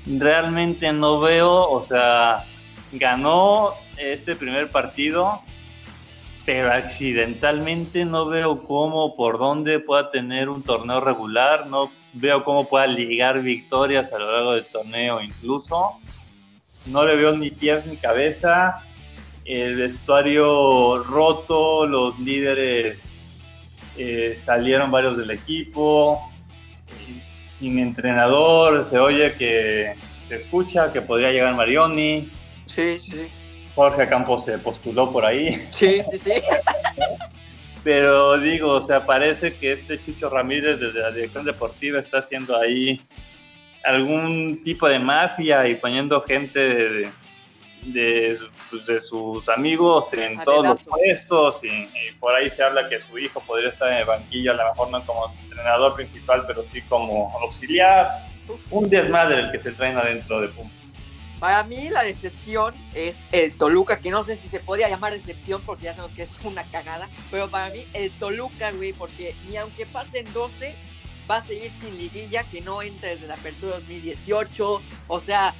Realmente 0.06 0.92
no 0.92 1.18
veo, 1.18 1.68
o 1.68 1.84
sea, 1.88 2.44
ganó 2.92 3.74
este 3.96 4.36
primer 4.36 4.70
partido, 4.70 5.42
pero 6.44 6.72
accidentalmente 6.72 8.04
no 8.04 8.26
veo 8.26 8.64
cómo, 8.64 9.14
por 9.16 9.38
dónde 9.38 9.78
pueda 9.78 10.10
tener 10.10 10.48
un 10.48 10.62
torneo 10.62 11.00
regular, 11.00 11.66
no 11.66 11.90
veo 12.14 12.44
cómo 12.44 12.68
pueda 12.68 12.86
ligar 12.86 13.42
victorias 13.42 14.12
a 14.12 14.18
lo 14.18 14.32
largo 14.32 14.54
del 14.54 14.64
torneo 14.66 15.20
incluso. 15.20 15.98
No 16.86 17.04
le 17.04 17.14
veo 17.14 17.36
ni 17.36 17.50
pies 17.50 17.86
ni 17.86 17.96
cabeza, 17.96 18.84
el 19.44 19.76
vestuario 19.76 20.98
roto, 21.04 21.86
los 21.86 22.18
líderes 22.18 22.98
eh, 23.96 24.40
salieron 24.44 24.90
varios 24.90 25.16
del 25.16 25.30
equipo, 25.30 26.20
sin 27.58 27.78
entrenador, 27.78 28.88
se 28.90 28.98
oye 28.98 29.34
que 29.34 29.94
se 30.28 30.36
escucha 30.36 30.92
que 30.92 31.02
podría 31.02 31.30
llegar 31.30 31.54
Marioni. 31.54 32.28
Sí, 32.66 32.98
sí. 32.98 33.28
Jorge 33.74 34.08
Campos 34.08 34.44
se 34.44 34.58
postuló 34.58 35.10
por 35.10 35.24
ahí. 35.24 35.66
Sí, 35.70 36.02
sí, 36.02 36.18
sí. 36.18 36.32
Pero 37.84 38.38
digo, 38.38 38.74
o 38.74 38.82
sea, 38.82 39.04
parece 39.04 39.54
que 39.54 39.72
este 39.72 40.02
Chucho 40.02 40.28
Ramírez 40.28 40.78
desde 40.78 41.00
la 41.00 41.10
dirección 41.10 41.44
deportiva 41.44 41.98
está 41.98 42.18
haciendo 42.18 42.56
ahí 42.56 43.00
algún 43.84 44.62
tipo 44.62 44.88
de 44.88 45.00
mafia 45.00 45.66
y 45.66 45.74
poniendo 45.74 46.22
gente 46.22 46.60
de, 46.60 47.10
de, 47.86 48.38
pues, 48.70 49.06
sus 49.06 49.48
amigos 49.48 50.12
en 50.12 50.38
todos 50.44 50.66
los 50.66 50.84
puestos 50.84 51.64
y, 51.64 51.88
por 52.20 52.34
ahí 52.34 52.48
se 52.50 52.62
habla 52.62 52.88
que 52.88 53.00
su 53.00 53.18
hijo 53.18 53.40
podría 53.40 53.70
estar 53.70 53.90
en 53.90 53.98
el 53.98 54.04
banquillo, 54.04 54.52
a 54.52 54.54
lo 54.54 54.64
mejor 54.66 54.90
no 54.90 55.04
como 55.04 55.34
entrenador 55.42 55.94
principal, 55.94 56.44
pero 56.46 56.64
sí 56.70 56.82
como 56.82 57.36
auxiliar. 57.40 58.26
Un 58.70 58.88
desmadre 58.88 59.40
el 59.40 59.52
que 59.52 59.58
se 59.58 59.72
traen 59.72 59.96
adentro 59.96 60.40
de 60.40 60.48
Pumas. 60.48 60.81
Para 61.42 61.64
mí 61.64 61.90
la 61.90 62.04
decepción 62.04 62.72
es 62.94 63.26
el 63.32 63.52
Toluca, 63.56 63.98
que 63.98 64.12
no 64.12 64.22
sé 64.22 64.36
si 64.36 64.48
se 64.48 64.60
podría 64.60 64.88
llamar 64.88 65.12
decepción 65.12 65.60
porque 65.66 65.86
ya 65.86 65.92
sabemos 65.92 66.14
que 66.14 66.22
es 66.22 66.38
una 66.44 66.62
cagada, 66.62 67.08
pero 67.32 67.50
para 67.50 67.68
mí 67.74 67.84
el 67.94 68.12
Toluca, 68.12 68.70
güey, 68.70 68.92
porque 68.92 69.34
ni 69.48 69.56
aunque 69.56 69.84
pasen 69.84 70.32
12, 70.32 70.72
va 71.28 71.38
a 71.38 71.44
seguir 71.44 71.72
sin 71.72 71.98
liguilla, 71.98 72.44
que 72.44 72.60
no 72.60 72.80
entra 72.80 73.08
desde 73.08 73.26
la 73.26 73.34
apertura 73.34 73.80
2018, 73.80 74.82
o 75.08 75.18
sea, 75.18 75.52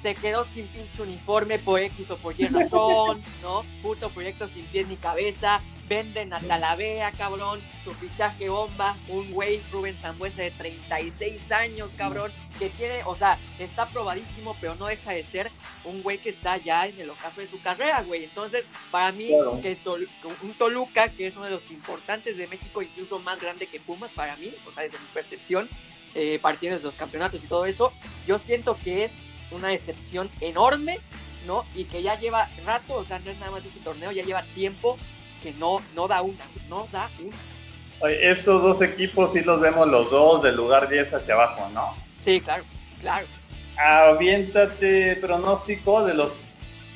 se 0.00 0.14
quedó 0.14 0.44
sin 0.44 0.66
pinche 0.68 1.02
uniforme 1.02 1.58
por 1.58 1.78
X 1.80 2.10
o 2.10 2.16
por 2.16 2.34
Y 2.40 2.46
razón, 2.46 3.22
¿no? 3.42 3.66
Puto 3.82 4.08
proyecto 4.08 4.48
sin 4.48 4.64
pies 4.64 4.88
ni 4.88 4.96
cabeza, 4.96 5.60
Venden 5.88 6.32
a 6.32 6.40
Talavera, 6.40 7.12
cabrón. 7.12 7.60
Su 7.84 7.92
fichaje 7.94 8.48
bomba. 8.48 8.96
Un 9.08 9.30
güey, 9.32 9.60
Rubén 9.70 9.96
Zambuesa, 9.96 10.42
de 10.42 10.50
36 10.50 11.52
años, 11.52 11.92
cabrón. 11.96 12.32
Que 12.58 12.70
tiene, 12.70 13.02
o 13.04 13.14
sea, 13.14 13.38
está 13.58 13.86
probadísimo, 13.88 14.56
pero 14.60 14.74
no 14.76 14.86
deja 14.86 15.12
de 15.12 15.22
ser 15.22 15.50
un 15.84 16.02
güey 16.02 16.18
que 16.18 16.30
está 16.30 16.56
ya 16.56 16.86
en 16.86 17.00
el 17.00 17.10
ocaso 17.10 17.40
de 17.40 17.46
su 17.46 17.60
carrera, 17.60 18.02
güey. 18.02 18.24
Entonces, 18.24 18.66
para 18.90 19.12
mí, 19.12 19.28
que 19.62 19.76
un 20.42 20.54
Toluca, 20.54 21.08
que 21.08 21.26
es 21.26 21.36
uno 21.36 21.46
de 21.46 21.50
los 21.50 21.70
importantes 21.70 22.36
de 22.36 22.46
México, 22.46 22.82
incluso 22.82 23.18
más 23.18 23.40
grande 23.40 23.66
que 23.66 23.80
Pumas, 23.80 24.12
para 24.12 24.36
mí, 24.36 24.54
o 24.66 24.72
sea, 24.72 24.84
desde 24.84 24.98
mi 24.98 25.06
percepción, 25.12 25.68
eh, 26.14 26.38
partiendo 26.40 26.78
de 26.78 26.84
los 26.84 26.94
campeonatos 26.94 27.42
y 27.42 27.46
todo 27.46 27.66
eso, 27.66 27.92
yo 28.26 28.38
siento 28.38 28.78
que 28.82 29.04
es 29.04 29.14
una 29.50 29.68
decepción 29.68 30.30
enorme 30.40 31.00
¿no? 31.46 31.64
Y 31.74 31.84
que 31.84 32.02
ya 32.02 32.18
lleva 32.18 32.48
rato, 32.64 32.94
o 32.94 33.04
sea, 33.04 33.18
no 33.18 33.30
es 33.30 33.38
nada 33.38 33.52
más 33.52 33.64
este 33.64 33.80
torneo, 33.80 34.12
ya 34.12 34.22
lleva 34.22 34.42
tiempo 34.54 34.98
que 35.42 35.52
no, 35.54 35.82
no 35.94 36.08
da 36.08 36.22
una, 36.22 36.44
no 36.68 36.88
da 36.92 37.08
una. 37.20 38.10
estos 38.10 38.62
dos 38.62 38.82
equipos 38.82 39.32
sí 39.32 39.40
los 39.40 39.60
vemos 39.60 39.88
los 39.88 40.10
dos 40.10 40.42
del 40.42 40.56
lugar 40.56 40.88
10 40.88 41.14
hacia 41.14 41.34
abajo, 41.34 41.68
¿no? 41.74 41.94
Sí, 42.20 42.40
claro, 42.40 42.64
claro. 43.00 43.26
Aviéntate 43.76 45.16
pronóstico 45.16 46.04
de 46.04 46.14
los 46.14 46.30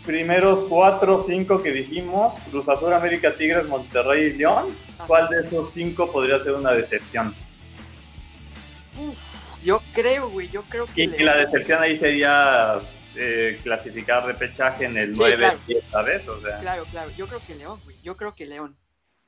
primeros 0.05 0.65
cuatro 0.69 1.17
o 1.17 1.23
cinco 1.23 1.63
que 1.63 1.73
dijimos, 1.73 2.35
Cruz 2.51 2.69
Azul, 2.69 2.93
América, 2.93 3.35
Tigres, 3.35 3.67
Monterrey 3.67 4.27
y 4.27 4.33
León. 4.35 4.67
¿Cuál 5.07 5.29
de 5.29 5.47
esos 5.47 5.73
cinco 5.73 6.11
podría 6.11 6.39
ser 6.39 6.53
una 6.55 6.73
decepción? 6.73 7.35
yo 9.67 9.83
creo, 9.93 10.31
güey, 10.31 10.49
yo 10.49 10.63
creo 10.63 10.87
que... 10.87 11.03
Y, 11.03 11.07
la 11.19 11.39
decepción 11.39 11.83
ahí 11.83 11.97
sería 11.97 12.79
eh, 13.17 13.61
clasificar 13.63 14.25
repechaje 14.27 14.85
en 14.85 14.97
el 14.97 15.13
9, 15.13 15.37
claro. 15.37 15.59
10, 15.67 15.85
¿sabes? 15.91 16.29
O 16.29 16.41
sea. 16.41 16.61
Claro, 16.61 16.85
claro, 16.91 17.11
yo 17.17 17.27
creo 17.27 17.41
que 17.47 17.55
León, 17.55 17.81
güey, 17.85 17.97
yo 18.03 18.17
creo 18.17 18.35
que 18.35 18.47
León. 18.47 18.77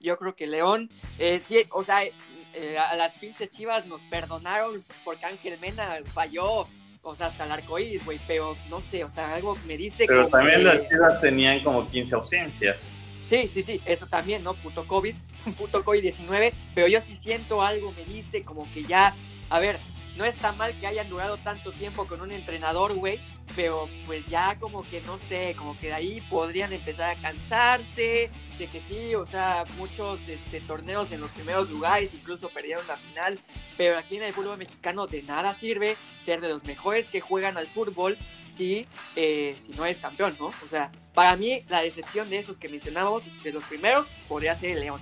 Yo 0.00 0.16
creo 0.18 0.37
que 0.37 0.47
León, 0.47 0.90
eh, 1.18 1.40
sí, 1.42 1.66
o 1.71 1.83
sea, 1.83 2.04
eh, 2.04 2.78
a 2.78 2.95
las 2.97 3.16
pinches 3.16 3.50
chivas 3.50 3.87
nos 3.87 4.02
perdonaron 4.04 4.85
porque 5.04 5.26
Ángel 5.26 5.59
Mena 5.59 5.99
falló 6.14 6.68
o 7.02 7.14
sea, 7.14 7.28
hasta 7.28 7.45
el 7.45 7.52
arcoíris, 7.52 8.04
güey, 8.04 8.21
pero 8.26 8.57
no 8.68 8.83
sé, 8.83 9.04
o 9.04 9.11
sea, 9.11 9.35
algo 9.35 9.57
me 9.66 9.76
dice 9.76 10.04
Pero 10.07 10.28
también 10.28 10.64
las 10.64 10.88
chivas 10.88 11.21
tenían 11.21 11.61
como 11.61 11.88
15 11.88 12.14
ausencias. 12.14 12.92
Sí, 13.28 13.49
sí, 13.49 13.62
sí, 13.62 13.80
eso 13.85 14.07
también, 14.07 14.42
¿no? 14.42 14.54
Puto 14.54 14.87
COVID, 14.87 15.14
puto 15.59 15.85
COVID-19, 15.85 16.52
pero 16.75 16.87
yo 16.87 17.00
sí 17.00 17.16
siento 17.18 17.62
algo, 17.62 17.92
me 17.92 18.04
dice 18.04 18.42
como 18.42 18.71
que 18.73 18.85
ya, 18.85 19.14
a 19.50 19.59
ver, 19.59 19.78
no 20.16 20.25
está 20.25 20.52
mal 20.52 20.73
que 20.78 20.87
hayan 20.87 21.09
durado 21.09 21.37
tanto 21.38 21.73
tiempo 21.73 22.07
con 22.07 22.21
un 22.21 22.33
entrenador, 22.33 22.95
güey, 22.95 23.21
pero 23.58 23.88
pues 24.06 24.24
ya 24.28 24.56
como 24.60 24.88
que 24.88 25.00
no 25.00 25.18
sé, 25.18 25.56
como 25.58 25.76
que 25.80 25.88
de 25.88 25.94
ahí 25.94 26.20
podrían 26.30 26.72
empezar 26.72 27.16
a 27.16 27.20
cansarse, 27.20 28.30
de 28.56 28.66
que 28.68 28.78
sí, 28.78 29.16
o 29.16 29.26
sea, 29.26 29.64
muchos 29.76 30.28
este, 30.28 30.60
torneos 30.60 31.10
en 31.10 31.20
los 31.20 31.32
primeros 31.32 31.68
lugares 31.68 32.14
incluso 32.14 32.50
perdieron 32.50 32.86
la 32.86 32.96
final, 32.96 33.36
pero 33.76 33.98
aquí 33.98 34.16
en 34.16 34.22
el 34.22 34.32
fútbol 34.32 34.58
mexicano 34.58 35.08
de 35.08 35.24
nada 35.24 35.54
sirve 35.54 35.96
ser 36.18 36.40
de 36.40 36.50
los 36.50 36.62
mejores 36.66 37.08
que 37.08 37.20
juegan 37.20 37.56
al 37.56 37.66
fútbol 37.66 38.16
si, 38.48 38.86
eh, 39.16 39.56
si 39.58 39.72
no 39.72 39.86
es 39.86 39.98
campeón, 39.98 40.36
¿no? 40.38 40.52
O 40.64 40.68
sea, 40.70 40.92
para 41.12 41.34
mí 41.34 41.64
la 41.68 41.80
decepción 41.80 42.30
de 42.30 42.38
esos 42.38 42.58
que 42.58 42.68
mencionamos, 42.68 43.28
de 43.42 43.52
los 43.52 43.64
primeros, 43.64 44.06
podría 44.28 44.54
ser 44.54 44.70
el 44.70 44.80
León. 44.82 45.00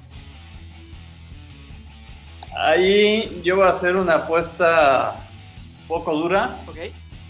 Ahí 2.58 3.42
yo 3.44 3.56
voy 3.56 3.66
a 3.66 3.72
hacer 3.72 3.96
una 3.96 4.14
apuesta 4.14 5.28
poco 5.86 6.14
dura. 6.14 6.58
Ok. 6.66 6.78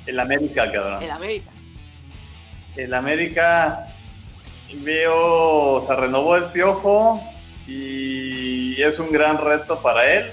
El 0.07 0.21
América, 0.21 0.71
cabrón. 0.71 1.03
El 1.03 1.11
América. 1.11 1.51
El 2.77 2.95
América 2.95 3.87
veo, 4.83 5.81
se 5.87 5.97
renovó 5.97 6.37
el 6.37 6.45
piojo 6.47 7.21
y 7.67 8.81
es 8.81 8.99
un 8.99 9.11
gran 9.11 9.39
reto 9.39 9.81
para 9.83 10.13
él. 10.13 10.33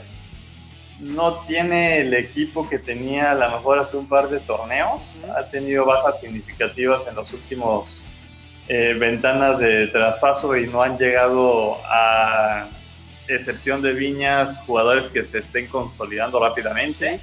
No 0.99 1.43
tiene 1.45 2.01
el 2.01 2.13
equipo 2.13 2.69
que 2.69 2.79
tenía 2.79 3.31
a 3.31 3.35
lo 3.35 3.49
mejor 3.49 3.79
hace 3.79 3.97
un 3.97 4.07
par 4.07 4.29
de 4.29 4.39
torneos. 4.39 5.01
Ha 5.35 5.43
tenido 5.45 5.85
bajas 5.85 6.19
significativas 6.21 7.07
en 7.07 7.15
los 7.15 7.31
últimos 7.33 7.99
eh, 8.67 8.95
ventanas 8.97 9.59
de 9.59 9.87
traspaso 9.87 10.55
y 10.55 10.67
no 10.67 10.81
han 10.81 10.97
llegado 10.97 11.77
a 11.85 12.67
excepción 13.27 13.81
de 13.81 13.93
Viñas, 13.93 14.57
jugadores 14.65 15.09
que 15.09 15.23
se 15.23 15.39
estén 15.39 15.67
consolidando 15.67 16.39
rápidamente. 16.39 17.19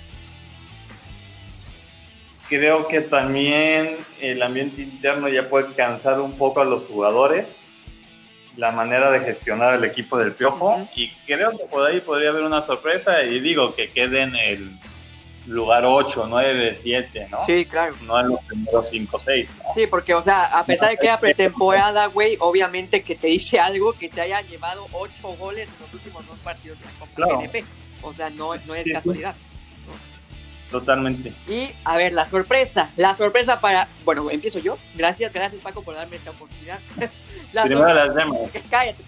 Creo 2.50 2.88
que 2.88 3.00
también 3.00 3.96
el 4.20 4.42
ambiente 4.42 4.82
interno 4.82 5.28
ya 5.28 5.48
puede 5.48 5.72
cansar 5.74 6.20
un 6.20 6.32
poco 6.32 6.60
a 6.60 6.64
los 6.64 6.84
jugadores, 6.86 7.60
la 8.56 8.72
manera 8.72 9.08
de 9.12 9.20
gestionar 9.20 9.74
el 9.74 9.84
equipo 9.84 10.18
del 10.18 10.32
Piojo, 10.32 10.88
y 10.96 11.12
creo 11.26 11.52
que 11.52 11.64
por 11.66 11.86
ahí 11.86 12.00
podría 12.00 12.30
haber 12.30 12.42
una 12.42 12.62
sorpresa, 12.62 13.22
y 13.22 13.38
digo 13.38 13.76
que 13.76 13.88
queden 13.88 14.34
el 14.34 14.68
lugar 15.46 15.84
8, 15.86 16.26
9, 16.28 16.76
7, 16.82 17.28
¿no? 17.30 17.38
Sí, 17.46 17.64
claro. 17.66 17.94
No 18.02 18.18
en 18.18 18.30
los 18.30 18.40
primeros 18.40 18.88
5, 18.90 19.20
6. 19.20 19.50
Sí, 19.76 19.86
porque, 19.86 20.14
o 20.14 20.22
sea, 20.22 20.58
a 20.58 20.66
pesar 20.66 20.90
de 20.90 20.96
que 20.96 21.06
era 21.06 21.20
pretemporada, 21.20 22.06
güey, 22.06 22.36
obviamente 22.40 23.04
que 23.04 23.14
te 23.14 23.28
dice 23.28 23.60
algo 23.60 23.92
que 23.92 24.08
se 24.08 24.20
haya 24.22 24.40
llevado 24.40 24.88
8 24.90 25.12
goles 25.38 25.72
en 25.72 25.82
los 25.84 25.94
últimos 25.94 26.26
dos 26.26 26.38
partidos 26.40 26.80
de 26.80 26.86
la 26.86 26.90
Copa 26.98 27.42
GNP. 27.42 27.64
O 28.02 28.12
sea, 28.12 28.28
no, 28.28 28.56
no 28.66 28.74
es 28.74 28.88
casualidad. 28.92 29.36
Totalmente. 30.70 31.34
Y, 31.48 31.70
a 31.84 31.96
ver, 31.96 32.12
la 32.12 32.24
sorpresa. 32.24 32.90
La 32.96 33.14
sorpresa 33.14 33.60
para. 33.60 33.88
Bueno, 34.04 34.30
empiezo 34.30 34.58
yo. 34.58 34.78
Gracias, 34.94 35.32
gracias, 35.32 35.60
Paco, 35.60 35.82
por 35.82 35.94
darme 35.94 36.16
esta 36.16 36.30
oportunidad. 36.30 36.78
la 37.52 37.64
Primero 37.64 37.92
las. 37.94 38.14
Cállate, 38.70 39.04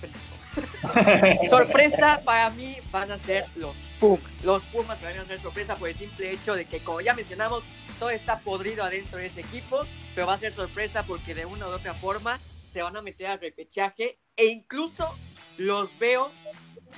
sorpresa 1.48 2.20
para 2.24 2.50
mí 2.50 2.76
van 2.90 3.10
a 3.10 3.18
ser 3.18 3.46
los 3.56 3.74
Pumas. 3.98 4.42
Los 4.42 4.64
Pumas 4.64 5.00
van 5.00 5.16
a 5.18 5.24
ser 5.24 5.40
sorpresa 5.40 5.76
por 5.76 5.88
el 5.88 5.94
simple 5.94 6.32
hecho 6.32 6.54
de 6.54 6.64
que, 6.64 6.80
como 6.80 7.00
ya 7.00 7.14
mencionamos, 7.14 7.62
todo 7.98 8.10
está 8.10 8.38
podrido 8.40 8.84
adentro 8.84 9.18
de 9.18 9.26
ese 9.26 9.40
equipo, 9.40 9.86
pero 10.14 10.26
va 10.26 10.34
a 10.34 10.38
ser 10.38 10.52
sorpresa 10.52 11.04
porque 11.04 11.34
de 11.34 11.46
una 11.46 11.68
u 11.68 11.70
otra 11.70 11.94
forma 11.94 12.38
se 12.72 12.82
van 12.82 12.96
a 12.96 13.02
meter 13.02 13.28
al 13.28 13.40
repechaje 13.40 14.18
e 14.36 14.46
incluso 14.46 15.08
los 15.56 15.96
veo 15.98 16.30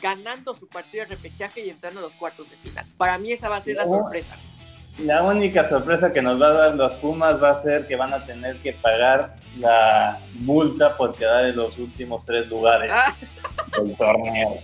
ganando 0.00 0.54
su 0.54 0.68
partido 0.68 1.04
de 1.04 1.14
repechaje 1.14 1.64
y 1.64 1.70
entrando 1.70 2.00
a 2.00 2.02
los 2.02 2.16
cuartos 2.16 2.50
de 2.50 2.56
final. 2.56 2.86
Para 2.96 3.18
mí 3.18 3.32
esa 3.32 3.48
va 3.48 3.56
a 3.56 3.60
ser 3.62 3.76
la 3.76 3.84
sorpresa. 3.84 4.36
La 4.98 5.24
única 5.24 5.68
sorpresa 5.68 6.12
que 6.12 6.22
nos 6.22 6.40
va 6.40 6.48
a 6.48 6.52
dar 6.52 6.74
los 6.76 6.92
Pumas 6.94 7.42
va 7.42 7.50
a 7.50 7.58
ser 7.58 7.86
que 7.88 7.96
van 7.96 8.14
a 8.14 8.24
tener 8.24 8.56
que 8.58 8.72
pagar 8.72 9.34
la 9.58 10.18
multa 10.34 10.96
por 10.96 11.14
quedar 11.16 11.46
en 11.46 11.56
los 11.56 11.76
últimos 11.78 12.24
tres 12.24 12.48
lugares 12.48 12.90
ah. 12.92 13.14
del 13.76 13.96
torneo. 13.96 14.56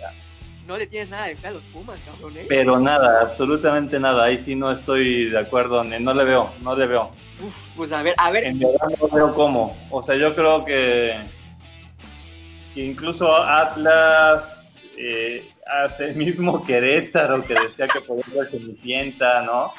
No 0.68 0.76
le 0.76 0.86
tienes 0.86 1.08
nada 1.08 1.26
de 1.26 1.34
fe 1.34 1.48
a 1.48 1.50
los 1.50 1.64
Pumas, 1.64 1.98
cabrón. 2.06 2.36
¿eh? 2.36 2.46
Pero 2.48 2.78
nada, 2.78 3.22
absolutamente 3.22 3.98
nada. 3.98 4.26
Ahí 4.26 4.38
sí 4.38 4.54
no 4.54 4.70
estoy 4.70 5.24
de 5.24 5.38
acuerdo. 5.40 5.82
No 5.82 6.14
le 6.14 6.22
veo, 6.24 6.48
no 6.62 6.76
le 6.76 6.86
veo. 6.86 7.10
pues 7.76 7.90
a 7.90 8.04
ver, 8.04 8.14
a 8.16 8.30
ver. 8.30 8.44
En 8.44 8.60
verdad 8.60 8.88
no 9.00 9.08
veo 9.08 9.34
cómo. 9.34 9.76
O 9.90 10.00
sea, 10.00 10.14
yo 10.14 10.32
creo 10.32 10.64
que, 10.64 11.16
incluso 12.76 13.34
Atlas, 13.34 14.76
eh, 14.96 15.44
hace 15.84 16.10
el 16.10 16.14
mismo 16.14 16.64
Querétaro 16.66 17.42
que 17.42 17.54
decía 17.54 17.88
que 17.88 18.00
podía 18.02 18.24
ser 18.24 18.50
Cenicienta, 18.50 19.42
¿no? 19.42 19.72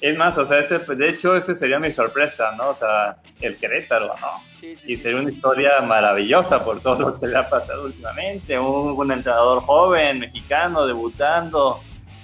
Es 0.00 0.16
más, 0.16 0.36
o 0.36 0.44
sea, 0.44 0.58
ese, 0.58 0.78
de 0.78 1.08
hecho, 1.08 1.36
ese 1.36 1.56
sería 1.56 1.78
mi 1.78 1.90
sorpresa, 1.90 2.52
¿no? 2.56 2.70
O 2.70 2.74
sea, 2.74 3.16
el 3.40 3.56
Querétaro, 3.56 4.14
¿no? 4.20 4.56
y 4.84 4.96
sería 4.96 5.20
una 5.20 5.30
historia 5.30 5.80
maravillosa 5.80 6.64
por 6.64 6.80
todo 6.80 6.98
lo 6.98 7.20
que 7.20 7.28
le 7.28 7.36
ha 7.36 7.48
pasado 7.48 7.84
últimamente. 7.84 8.58
Un, 8.58 8.98
un 8.98 9.12
entrenador 9.12 9.62
joven, 9.62 10.20
mexicano, 10.20 10.86
debutando, 10.86 11.80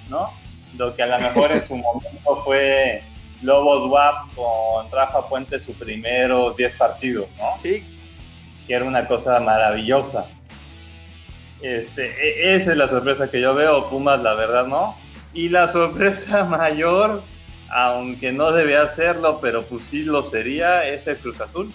¿no? 0.09 0.31
Lo 0.77 0.95
que 0.95 1.03
a 1.03 1.07
lo 1.07 1.19
mejor 1.19 1.53
en 1.53 1.65
su 1.65 1.77
momento 1.77 2.37
fue 2.45 3.03
Lobos 3.43 3.91
WAP 3.91 4.35
con 4.35 4.91
Rafa 4.91 5.29
Puente 5.29 5.59
su 5.61 5.75
primero 5.75 6.53
10 6.53 6.77
partidos, 6.77 7.29
¿no? 7.39 7.61
Sí. 7.63 7.85
Que 8.67 8.75
era 8.75 8.85
una 8.85 9.07
cosa 9.07 9.41
maravillosa. 9.41 10.27
Este, 11.61 12.05
e, 12.05 12.57
esa 12.57 12.73
es 12.73 12.77
la 12.77 12.89
sorpresa 12.89 13.31
que 13.31 13.41
yo 13.41 13.55
veo, 13.55 13.89
Pumas, 13.89 14.21
la 14.21 14.35
verdad, 14.35 14.67
¿no? 14.67 14.97
Y 15.33 15.49
la 15.49 15.69
sorpresa 15.69 16.45
mayor 16.45 17.23
aunque 17.73 18.33
no 18.33 18.53
debe 18.53 18.77
hacerlo, 18.77 19.39
pero 19.41 19.65
pues 19.65 19.87
sí 19.87 20.05
lo 20.05 20.25
sería, 20.25 20.87
es 20.87 21.07
el 21.07 21.17
Cruz 21.17 21.41
Azul. 21.41 21.73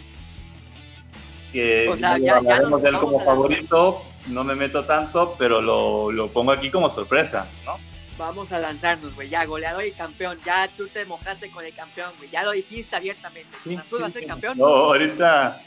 Que 1.51 1.89
o 1.89 1.97
sea, 1.97 2.19
ya, 2.19 2.39
ya 2.41 2.59
de 2.59 2.89
él 2.89 2.99
como 2.99 3.19
favorito, 3.23 4.03
no 4.27 4.43
me 4.43 4.53
meto 4.53 4.85
tanto, 4.85 5.35
pero 5.39 5.59
lo, 5.59 6.11
lo, 6.11 6.27
pongo 6.27 6.51
aquí 6.51 6.69
como 6.69 6.89
sorpresa, 6.91 7.47
¿no? 7.65 7.77
Vamos 8.15 8.51
a 8.51 8.59
lanzarnos, 8.59 9.15
güey, 9.15 9.29
ya, 9.29 9.45
goleador 9.45 9.85
y 9.85 9.91
campeón, 9.91 10.37
ya 10.45 10.67
tú 10.75 10.87
te 10.87 11.05
mojaste 11.05 11.49
con 11.49 11.65
el 11.65 11.73
campeón, 11.73 12.11
güey, 12.17 12.29
ya 12.29 12.43
lo 12.43 12.51
dijiste 12.51 12.95
abiertamente, 12.95 13.49
Cruz 13.63 13.79
Azul 13.79 14.01
va 14.03 14.07
a 14.07 14.11
ser 14.11 14.25
campeón. 14.27 14.57
No, 14.57 14.65
ahorita, 14.65 15.61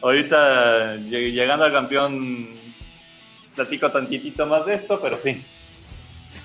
ahorita 0.00 0.96
llegando 0.96 1.64
al 1.64 1.72
campeón, 1.72 2.48
platico 3.56 3.90
tantitito 3.90 4.46
más 4.46 4.64
de 4.64 4.74
esto, 4.74 5.00
pero 5.00 5.18
sí. 5.18 5.42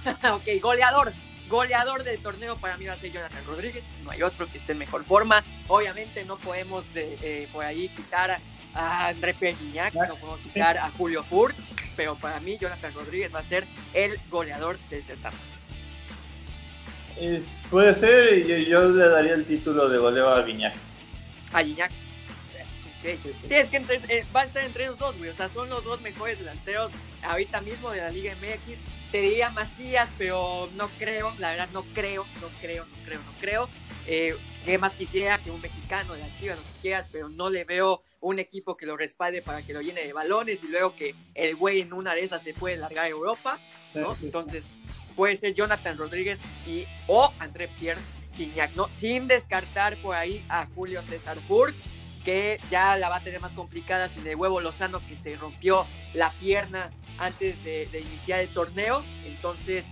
ok, 0.08 0.62
goleador, 0.62 1.12
Goleador 1.50 2.04
del 2.04 2.20
torneo 2.20 2.58
para 2.58 2.78
mí 2.78 2.86
va 2.86 2.94
a 2.94 2.98
ser 2.98 3.12
Jonathan 3.12 3.44
Rodríguez, 3.46 3.84
no 4.04 4.12
hay 4.12 4.22
otro 4.22 4.48
que 4.52 4.58
esté 4.58 4.74
en 4.74 4.80
mejor 4.80 5.04
forma. 5.04 5.44
Obviamente 5.68 6.26
no 6.26 6.38
podemos 6.38 6.86
eh, 6.96 7.48
por 7.52 7.64
ahí 7.64 7.90
quitar 7.90 8.40
a 8.74 9.08
André 9.08 9.34
Pierre 9.34 9.58
no 9.94 10.16
podemos 10.16 10.42
quitar 10.42 10.78
a 10.78 10.90
Julio 10.92 11.24
Furt, 11.24 11.56
pero 11.96 12.16
para 12.16 12.40
mí 12.40 12.58
Jonathan 12.60 12.94
Rodríguez 12.94 13.34
va 13.34 13.40
a 13.40 13.44
ser 13.44 13.66
el 13.94 14.20
goleador 14.30 14.78
del 14.90 15.04
certamen. 15.04 15.40
puede 17.72 17.96
ser, 17.96 18.46
yo, 18.46 18.90
le 18.90 19.10
daría 19.10 19.34
el 19.34 19.46
título 19.46 19.90
de 19.90 19.98
goleo 19.98 20.30
a 20.30 20.44
Guiñac. 20.44 20.76
A 21.54 21.64
Guiñac. 21.64 21.92
Sí, 23.02 23.54
es 23.54 23.70
que 23.70 23.78
eh, 24.10 24.26
va 24.36 24.42
a 24.42 24.46
estar 24.46 24.64
entre 24.64 24.88
los 24.88 24.98
dos, 24.98 25.18
güey. 25.18 25.30
O 25.30 25.36
sea, 25.36 25.48
son 25.48 25.70
los 25.70 25.84
dos 25.84 26.02
mejores 26.02 26.40
delanteros 26.40 26.92
ahorita 27.24 27.62
mismo 27.62 27.92
de 27.92 28.02
la 28.02 28.10
Liga 28.10 28.34
MX. 28.36 28.82
Te 29.12 29.22
diría 29.22 29.50
Macías, 29.52 30.10
pero 30.18 30.70
no 30.76 30.90
creo, 31.00 31.34
la 31.40 31.52
verdad 31.52 31.70
no 31.72 31.84
creo, 31.94 32.26
no 32.42 32.48
creo, 32.60 32.86
no 32.86 33.06
creo, 33.06 33.20
no 33.20 33.32
creo. 33.40 33.70
Eh, 34.06 34.36
¿Qué 34.66 34.78
más 34.78 34.96
quisiera 34.96 35.38
que 35.38 35.50
un 35.50 35.62
mexicano 35.62 36.14
de 36.14 36.24
aquí, 36.24 36.48
lo 36.48 36.56
que 36.56 36.82
quieras, 36.82 37.08
pero 37.12 37.30
no 37.30 37.50
le 37.50 37.64
veo 37.64 38.04
un 38.20 38.40
equipo 38.40 38.76
que 38.76 38.86
lo 38.86 38.98
respalde 38.98 39.42
para 39.42 39.62
que 39.62 39.74
lo 39.74 39.82
llene 39.82 40.06
de 40.06 40.12
balones 40.12 40.64
y 40.64 40.68
luego 40.68 40.96
que 40.96 41.16
el 41.36 41.56
güey 41.56 41.82
en 41.82 41.94
una 41.94 42.14
de 42.14 42.24
esas 42.24 42.44
se 42.44 42.54
puede 42.54 42.76
largar 42.76 43.06
a 43.06 43.10
Europa, 43.10 43.60
¿no? 43.94 44.18
Entonces, 44.22 44.68
puede 45.16 45.36
ser 45.36 45.54
Jonathan 45.54 45.98
Rodríguez 45.98 46.42
y 46.66 46.86
o 47.08 47.32
André 47.40 47.70
Pierre 47.80 48.02
Gignac, 48.36 48.76
¿no? 48.76 48.90
Sin 48.90 49.28
descartar 49.28 49.96
por 49.98 50.16
ahí 50.16 50.44
a 50.50 50.68
Julio 50.76 51.02
César 51.04 51.38
Burg, 51.48 51.74
que 52.28 52.60
ya 52.70 52.98
la 52.98 53.08
va 53.08 53.16
a 53.16 53.20
tener 53.22 53.40
más 53.40 53.54
complicada 53.54 54.10
sin 54.10 54.28
el 54.28 54.36
huevo 54.36 54.60
Lozano 54.60 55.00
que 55.08 55.16
se 55.16 55.38
rompió 55.38 55.88
la 56.14 56.30
pierna 56.34 56.92
antes 57.20 57.64
de, 57.64 57.88
iniciar 57.94 58.42
el 58.42 58.50
torneo. 58.50 59.02
Entonces, 59.26 59.86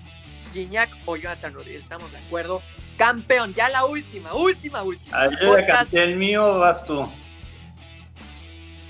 Gignac 0.52 0.89
o 1.06 1.15
Jonathan 1.15 1.54
Rodríguez, 1.54 1.84
estamos 1.84 2.12
de 2.12 2.17
acuerdo. 2.17 2.62
Campeón, 2.98 3.54
ya 3.54 3.69
la 3.69 3.86
última, 3.86 4.34
última, 4.34 4.84
última. 4.84 5.21
Ayer 5.21 5.65
canté 5.65 6.04
el 6.04 6.17
mío, 6.17 6.60
vas 6.60 6.86
tú. 6.86 7.10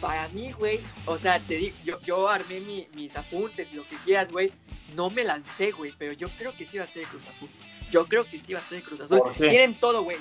Para 0.01 0.27
mí, 0.29 0.51
güey, 0.53 0.79
o 1.05 1.19
sea, 1.19 1.39
te 1.39 1.57
digo, 1.57 1.75
yo, 1.83 2.01
yo 2.01 2.27
armé 2.27 2.61
mis 2.95 3.15
apuntes 3.15 3.71
y 3.71 3.75
lo 3.75 3.87
que 3.87 3.95
quieras, 3.97 4.31
güey. 4.31 4.51
No 4.95 5.11
me 5.11 5.23
lancé, 5.23 5.69
güey, 5.69 5.93
pero 5.99 6.13
yo 6.13 6.29
creo 6.39 6.51
que 6.55 6.65
sí 6.65 6.79
va 6.79 6.85
a 6.85 6.87
ser 6.87 7.03
el 7.03 7.09
Cruz 7.09 7.27
Azul. 7.27 7.49
Yo 7.91 8.07
creo 8.07 8.25
que 8.25 8.39
sí 8.39 8.53
va 8.53 8.59
a 8.59 8.63
ser 8.63 8.79
el 8.79 8.83
Cruz 8.83 9.01
Azul. 9.01 9.21
Tienen 9.37 9.75
todo, 9.75 10.01
güey. 10.01 10.17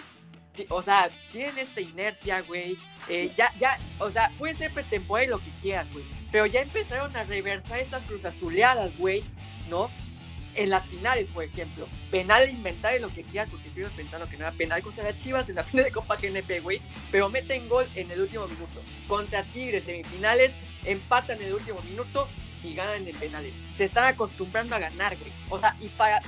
O 0.68 0.82
sea, 0.82 1.10
tienen 1.32 1.58
esta 1.58 1.80
inercia, 1.80 2.40
güey. 2.42 2.76
Eh, 3.08 3.32
ya, 3.36 3.52
ya, 3.58 3.78
o 3.98 4.10
sea, 4.10 4.30
puede 4.38 4.54
ser 4.54 4.72
pretemporada 4.72 5.26
y 5.26 5.30
lo 5.30 5.38
que 5.38 5.50
quieras, 5.62 5.92
güey. 5.92 6.04
Pero 6.30 6.46
ya 6.46 6.60
empezaron 6.60 7.14
a 7.16 7.24
reversar 7.24 7.78
estas 7.78 8.02
Cruz 8.04 8.24
Azuleadas, 8.24 8.96
güey, 8.96 9.22
¿no? 9.68 9.90
en 10.56 10.70
las 10.70 10.86
finales, 10.86 11.26
por 11.28 11.44
ejemplo, 11.44 11.88
penal 12.10 12.48
inventar 12.48 12.98
lo 13.00 13.08
que 13.08 13.22
quieras, 13.22 13.50
porque 13.50 13.70
sigo 13.70 13.88
pensando 13.96 14.28
que 14.28 14.36
no 14.36 14.44
era 14.44 14.52
penal 14.52 14.82
contra 14.82 15.04
las 15.04 15.20
Chivas 15.22 15.48
en 15.48 15.56
la 15.56 15.64
final 15.64 15.84
de 15.84 15.92
Copa 15.92 16.16
GNP, 16.16 16.60
güey, 16.60 16.80
pero 17.10 17.28
meten 17.28 17.68
gol 17.68 17.86
en 17.94 18.10
el 18.10 18.20
último 18.20 18.46
minuto. 18.46 18.82
Contra 19.08 19.42
Tigres, 19.42 19.84
semifinales, 19.84 20.54
empatan 20.84 21.40
en 21.40 21.48
el 21.48 21.54
último 21.54 21.80
minuto 21.82 22.28
y 22.62 22.74
ganan 22.74 23.06
en 23.06 23.16
penales. 23.16 23.54
Se 23.74 23.84
están 23.84 24.06
acostumbrando 24.06 24.74
a 24.74 24.78
ganar, 24.78 25.16
güey. 25.16 25.32
O 25.50 25.58
sea, 25.58 25.76
y 25.80 25.88
para. 25.88 26.22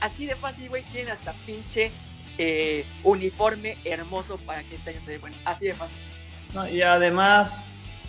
Así 0.00 0.26
de 0.26 0.34
fácil, 0.34 0.68
güey, 0.68 0.82
tienen 0.84 1.12
hasta 1.12 1.32
pinche 1.46 1.92
eh, 2.38 2.84
uniforme 3.02 3.76
hermoso 3.84 4.38
para 4.38 4.62
que 4.62 4.76
este 4.76 4.90
año 4.90 5.00
se 5.00 5.12
dé 5.12 5.18
bueno. 5.18 5.36
Así 5.44 5.66
de 5.66 5.74
fácil. 5.74 5.96
y 6.72 6.82
además, 6.82 7.54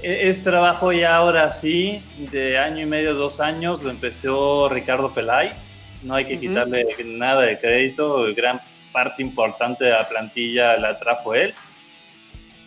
e-, 0.02 0.30
es 0.30 0.44
trabajo 0.44 0.92
ya 0.92 1.16
ahora 1.16 1.52
sí, 1.52 2.02
de 2.32 2.58
año 2.58 2.82
y 2.82 2.86
medio, 2.86 3.14
dos 3.14 3.40
años, 3.40 3.84
lo 3.84 3.90
empezó 3.90 4.70
Ricardo 4.70 5.14
Peláez, 5.14 5.58
no 6.04 6.16
hay 6.16 6.26
que 6.26 6.40
quitarle 6.40 6.86
nada 7.06 7.44
de 7.44 7.60
crédito, 7.60 8.26
gran 8.36 8.60
parte 8.92 9.22
importante 9.22 9.86
de 9.86 9.92
la 9.92 10.08
plantilla 10.08 10.78
la 10.78 11.00
trajo 11.00 11.34
él. 11.34 11.54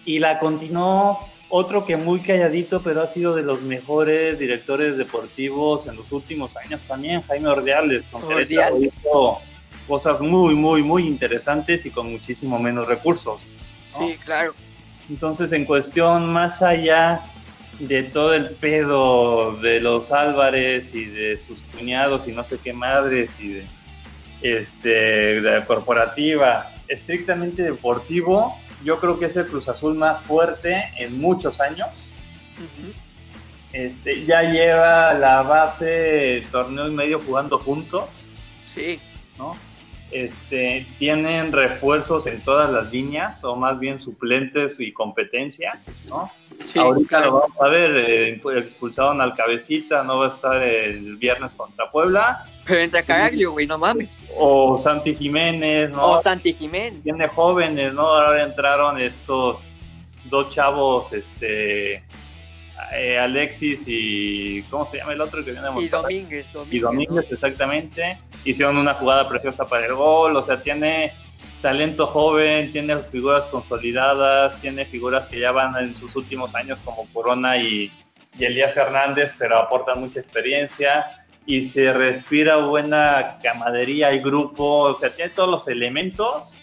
Y 0.04 0.18
la 0.18 0.38
continuó 0.38 1.28
otro 1.48 1.84
que 1.86 1.96
muy 1.96 2.20
calladito, 2.20 2.82
pero 2.82 3.02
ha 3.02 3.06
sido 3.06 3.34
de 3.34 3.42
los 3.42 3.62
mejores 3.62 4.38
directores 4.38 4.96
deportivos 4.96 5.86
en 5.86 5.96
los 5.96 6.10
últimos 6.12 6.56
años 6.56 6.80
también, 6.88 7.22
Jaime 7.22 7.50
hizo 8.80 9.40
cosas 9.86 10.20
muy, 10.20 10.54
muy, 10.54 10.82
muy 10.82 11.06
interesantes 11.06 11.86
y 11.86 11.90
con 11.90 12.10
muchísimo 12.10 12.58
menos 12.58 12.86
recursos. 12.86 13.40
Sí, 13.98 14.16
claro. 14.24 14.54
Entonces, 15.08 15.52
en 15.52 15.64
cuestión 15.64 16.32
más 16.32 16.62
allá 16.62 17.22
de 17.78 18.02
todo 18.02 18.34
el 18.34 18.50
pedo 18.50 19.56
de 19.58 19.80
los 19.80 20.10
Álvarez 20.10 20.94
y 20.94 21.04
de 21.04 21.38
sus 21.38 21.58
cuñados 21.76 22.26
y 22.26 22.32
no 22.32 22.42
sé 22.42 22.58
qué 22.62 22.72
madres 22.72 23.30
y 23.38 23.48
de, 23.48 23.66
este, 24.42 25.40
de 25.40 25.64
corporativa, 25.64 26.70
estrictamente 26.88 27.62
deportivo, 27.62 28.56
yo 28.84 28.98
creo 28.98 29.18
que 29.18 29.26
es 29.26 29.36
el 29.36 29.46
Cruz 29.46 29.68
Azul 29.68 29.94
más 29.94 30.22
fuerte 30.22 30.84
en 30.98 31.20
muchos 31.20 31.60
años. 31.60 31.88
este, 33.72 34.24
ya 34.24 34.42
lleva 34.42 35.12
la 35.14 35.42
base 35.42 36.46
torneo 36.50 36.88
y 36.88 36.94
medio 36.94 37.20
jugando 37.20 37.58
juntos. 37.58 38.08
Sí. 38.74 38.98
¿no? 39.38 39.56
Este, 40.10 40.86
tienen 40.98 41.52
refuerzos 41.52 42.26
en 42.26 42.40
todas 42.42 42.70
las 42.70 42.92
líneas, 42.92 43.42
o 43.44 43.56
más 43.56 43.78
bien 43.78 44.00
suplentes 44.00 44.78
y 44.78 44.92
competencia, 44.92 45.80
¿no? 46.08 46.30
Ahorita 46.76 47.20
lo 47.20 47.40
vamos 47.40 47.60
a 47.60 47.68
ver, 47.68 47.96
eh, 47.96 48.40
expulsaron 48.56 49.20
al 49.20 49.34
cabecita, 49.34 50.04
no 50.04 50.20
va 50.20 50.26
a 50.26 50.30
estar 50.30 50.62
el 50.62 51.16
viernes 51.16 51.50
contra 51.56 51.90
Puebla. 51.90 52.44
Pero 52.64 52.80
entra 52.80 53.02
Caraglio, 53.02 53.52
güey, 53.52 53.66
no 53.66 53.78
mames. 53.78 54.18
O 54.36 54.80
Santi 54.82 55.14
Jiménez, 55.14 55.90
¿no? 55.90 56.12
O 56.12 56.22
Santi 56.22 56.52
Jiménez. 56.52 57.02
Tiene 57.02 57.28
jóvenes, 57.28 57.92
¿no? 57.92 58.02
Ahora 58.02 58.42
entraron 58.42 59.00
estos 59.00 59.58
dos 60.24 60.48
chavos, 60.50 61.12
este, 61.12 62.02
eh, 62.92 63.18
Alexis 63.18 63.84
y 63.86 64.62
¿cómo 64.70 64.86
se 64.86 64.98
llama 64.98 65.12
el 65.12 65.20
otro 65.20 65.44
que 65.44 65.52
viene 65.52 65.66
a 65.66 65.80
Y 65.80 65.88
Domínguez, 65.88 66.54
Y 66.70 66.78
Domínguez, 66.78 67.30
exactamente. 67.30 68.18
Hicieron 68.44 68.76
una 68.76 68.94
jugada 68.94 69.28
preciosa 69.28 69.66
para 69.66 69.86
el 69.86 69.94
gol, 69.94 70.36
o 70.36 70.44
sea, 70.44 70.62
tiene 70.62 71.12
talento 71.62 72.06
joven, 72.06 72.70
tiene 72.72 72.98
figuras 72.98 73.44
consolidadas, 73.44 74.60
tiene 74.60 74.84
figuras 74.84 75.26
que 75.26 75.40
ya 75.40 75.52
van 75.52 75.76
en 75.82 75.96
sus 75.96 76.14
últimos 76.16 76.54
años 76.54 76.78
como 76.84 77.06
Corona 77.12 77.56
y, 77.56 77.90
y 78.38 78.44
Elías 78.44 78.76
Hernández, 78.76 79.34
pero 79.38 79.58
aportan 79.58 80.00
mucha 80.00 80.20
experiencia 80.20 81.06
y 81.46 81.62
se 81.62 81.92
respira 81.92 82.56
buena 82.56 83.38
camadería 83.42 84.12
y 84.12 84.18
grupo, 84.18 84.80
o 84.80 84.98
sea, 84.98 85.14
tiene 85.14 85.30
todos 85.30 85.48
los 85.48 85.68
elementos 85.68 86.54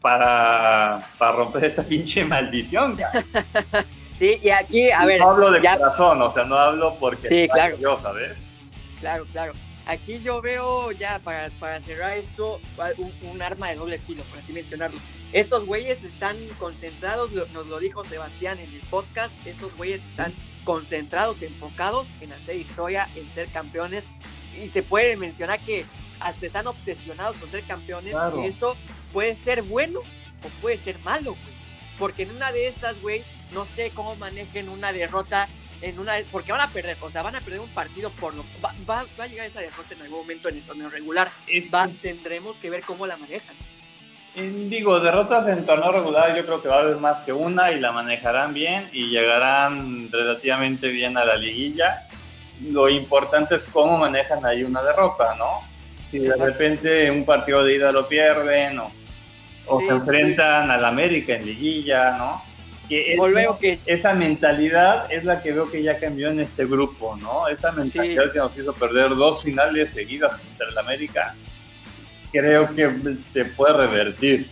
para, 0.00 1.00
para 1.16 1.32
romper 1.32 1.64
esta 1.64 1.82
pinche 1.82 2.24
maldición. 2.24 2.98
Sí, 4.22 4.38
y 4.40 4.50
aquí, 4.50 4.88
a 4.92 5.04
ver. 5.04 5.18
No 5.18 5.30
hablo 5.30 5.50
de 5.50 5.60
corazón, 5.60 6.22
o 6.22 6.30
sea, 6.30 6.44
no 6.44 6.54
hablo 6.54 6.94
porque 7.00 7.26
sí, 7.26 7.48
claro. 7.48 7.76
yo, 7.76 7.98
¿sabes? 8.00 8.38
Claro, 9.00 9.26
claro. 9.32 9.52
Aquí 9.84 10.20
yo 10.20 10.40
veo, 10.40 10.92
ya 10.92 11.18
para, 11.18 11.50
para 11.58 11.80
cerrar 11.80 12.16
esto, 12.16 12.60
un, 13.22 13.42
arma 13.42 13.70
de 13.70 13.74
doble 13.74 13.98
filo, 13.98 14.22
por 14.22 14.38
así 14.38 14.52
mencionarlo. 14.52 15.00
Estos 15.32 15.66
güeyes 15.66 16.04
están 16.04 16.36
concentrados, 16.60 17.32
nos 17.52 17.66
lo 17.66 17.80
dijo 17.80 18.04
Sebastián 18.04 18.60
en 18.60 18.72
el 18.72 18.80
podcast, 18.82 19.34
estos 19.44 19.76
güeyes 19.76 20.04
están 20.04 20.32
concentrados, 20.62 21.42
enfocados 21.42 22.06
en 22.20 22.32
hacer 22.32 22.54
historia, 22.54 23.08
en 23.16 23.28
ser 23.32 23.48
campeones. 23.48 24.04
Y 24.56 24.66
se 24.66 24.84
puede 24.84 25.16
mencionar 25.16 25.58
que 25.58 25.84
hasta 26.20 26.46
están 26.46 26.68
obsesionados 26.68 27.36
con 27.38 27.50
ser 27.50 27.64
campeones. 27.64 28.14
Y 28.40 28.46
eso 28.46 28.76
puede 29.12 29.34
ser 29.34 29.62
bueno 29.62 29.98
o 29.98 30.48
puede 30.60 30.78
ser 30.78 30.96
malo, 31.00 31.32
güey. 31.32 31.54
Porque 31.98 32.22
en 32.22 32.30
una 32.30 32.52
de 32.52 32.68
esas, 32.68 33.02
güey, 33.02 33.24
no 33.52 33.64
sé 33.64 33.90
cómo 33.94 34.16
manejen 34.16 34.68
una 34.68 34.92
derrota 34.92 35.48
en 35.82 35.98
una 35.98 36.14
porque 36.30 36.52
van 36.52 36.60
a 36.60 36.68
perder, 36.68 36.96
o 37.00 37.10
sea, 37.10 37.22
van 37.22 37.36
a 37.36 37.40
perder 37.40 37.60
un 37.60 37.68
partido 37.68 38.10
por 38.10 38.34
lo 38.34 38.44
va, 38.64 38.72
va, 38.88 39.24
a 39.24 39.26
llegar 39.26 39.46
esa 39.46 39.60
derrota 39.60 39.94
en 39.94 40.02
algún 40.02 40.20
momento 40.20 40.48
en 40.48 40.56
el 40.56 40.62
torneo 40.62 40.88
regular. 40.88 41.28
va, 41.74 41.88
tendremos 42.00 42.56
que 42.56 42.70
ver 42.70 42.82
cómo 42.82 43.06
la 43.06 43.16
manejan. 43.16 43.54
Digo, 44.34 44.98
derrotas 45.00 45.46
en 45.48 45.66
torneo 45.66 45.92
regular 45.92 46.34
yo 46.34 46.46
creo 46.46 46.62
que 46.62 46.68
va 46.68 46.76
a 46.76 46.80
haber 46.80 46.96
más 46.96 47.20
que 47.20 47.32
una 47.32 47.70
y 47.72 47.80
la 47.80 47.92
manejarán 47.92 48.54
bien 48.54 48.88
y 48.92 49.08
llegarán 49.08 50.10
relativamente 50.10 50.88
bien 50.88 51.18
a 51.18 51.24
la 51.24 51.36
liguilla. 51.36 52.06
Lo 52.62 52.88
importante 52.88 53.56
es 53.56 53.66
cómo 53.66 53.98
manejan 53.98 54.46
ahí 54.46 54.62
una 54.62 54.82
derrota, 54.82 55.34
¿no? 55.36 55.60
Si 56.10 56.18
de 56.18 56.34
repente 56.36 57.10
un 57.10 57.24
partido 57.24 57.64
de 57.64 57.74
ida 57.74 57.92
lo 57.92 58.08
pierden 58.08 58.78
o, 58.78 58.92
o 59.66 59.80
se 59.80 59.88
enfrentan 59.88 60.70
al 60.70 60.84
América 60.84 61.34
en 61.34 61.44
liguilla, 61.44 62.16
¿no? 62.16 62.51
Que, 63.60 63.78
esa 63.86 64.14
mentalidad 64.14 65.10
es 65.12 65.24
la 65.24 65.42
que 65.42 65.52
veo 65.52 65.70
que 65.70 65.82
ya 65.82 65.98
cambió 65.98 66.30
en 66.30 66.40
este 66.40 66.66
grupo, 66.66 67.16
¿no? 67.16 67.48
Esa 67.48 67.72
mentalidad 67.72 68.32
que 68.32 68.38
nos 68.38 68.56
hizo 68.56 68.72
perder 68.72 69.10
dos 69.10 69.42
finales 69.42 69.90
seguidas 69.90 70.32
contra 70.40 70.68
el 70.68 70.78
América, 70.78 71.34
creo 72.30 72.74
que 72.74 72.90
se 73.32 73.44
puede 73.44 73.74
revertir, 73.74 74.50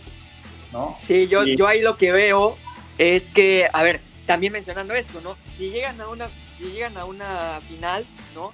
¿no? 0.71 0.97
Sí, 1.01 1.27
yo, 1.27 1.43
yo 1.43 1.67
ahí 1.67 1.81
lo 1.81 1.97
que 1.97 2.11
veo 2.11 2.57
es 2.97 3.31
que, 3.31 3.67
a 3.71 3.83
ver, 3.83 3.99
también 4.25 4.53
mencionando 4.53 4.93
esto, 4.93 5.21
¿no? 5.21 5.35
Si 5.57 5.69
llegan 5.69 5.99
a 5.99 6.07
una, 6.07 6.29
si 6.57 6.65
llegan 6.65 6.97
a 6.97 7.05
una 7.05 7.59
final, 7.67 8.05
¿no? 8.35 8.53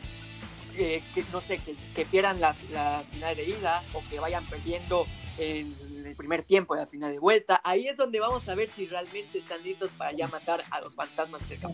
Eh, 0.77 1.01
que 1.15 1.23
no 1.31 1.41
sé, 1.41 1.57
que, 1.57 1.75
que 1.95 2.05
pierdan 2.05 2.39
la, 2.39 2.55
la, 2.71 3.03
final 3.11 3.35
de 3.35 3.45
ida 3.45 3.81
o 3.93 4.03
que 4.09 4.19
vayan 4.19 4.45
perdiendo 4.45 5.07
en 5.39 5.73
el 6.07 6.15
primer 6.15 6.43
tiempo 6.43 6.75
de 6.75 6.81
la 6.81 6.87
final 6.87 7.11
de 7.11 7.19
vuelta. 7.19 7.61
Ahí 7.63 7.87
es 7.87 7.97
donde 7.97 8.19
vamos 8.19 8.47
a 8.49 8.55
ver 8.55 8.67
si 8.67 8.87
realmente 8.87 9.37
están 9.37 9.61
listos 9.63 9.91
para 9.97 10.11
ya 10.11 10.27
matar 10.27 10.63
a 10.71 10.81
los 10.81 10.95
fantasmas 10.95 11.41
cerca. 11.43 11.69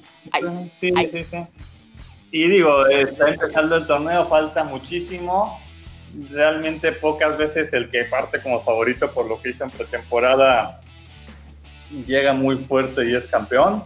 sí, 0.80 0.94
sí, 1.12 1.24
sí. 1.24 1.38
Y 2.32 2.50
digo, 2.50 2.88
está 2.88 3.30
empezando 3.30 3.76
el 3.76 3.86
torneo, 3.86 4.26
falta 4.26 4.64
muchísimo. 4.64 5.60
Realmente 6.32 6.92
pocas 6.92 7.38
veces 7.38 7.72
el 7.74 7.92
que 7.92 8.06
parte 8.06 8.42
como 8.42 8.64
favorito 8.64 9.12
por 9.12 9.28
lo 9.28 9.40
que 9.40 9.52
hizo 9.52 9.64
en 9.64 9.70
pretemporada 9.70 10.82
llega 12.08 12.34
muy 12.34 12.58
fuerte 12.58 13.08
y 13.08 13.14
es 13.14 13.28
campeón. 13.28 13.84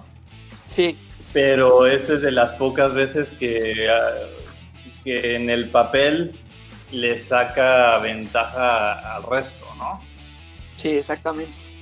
Sí. 0.74 0.98
Pero 1.34 1.86
esta 1.88 2.14
es 2.14 2.22
de 2.22 2.32
las 2.32 2.54
pocas 2.54 2.94
veces 2.94 3.32
que, 3.32 3.90
ah, 3.90 4.14
que 5.04 5.36
en 5.36 5.50
el 5.50 5.70
papel 5.70 6.34
le 6.92 7.20
saca 7.20 7.98
ventaja 7.98 9.16
al 9.16 9.24
resto, 9.24 9.66
¿no? 9.78 10.02
Sí, 10.78 10.90
exactamente. 10.90 11.78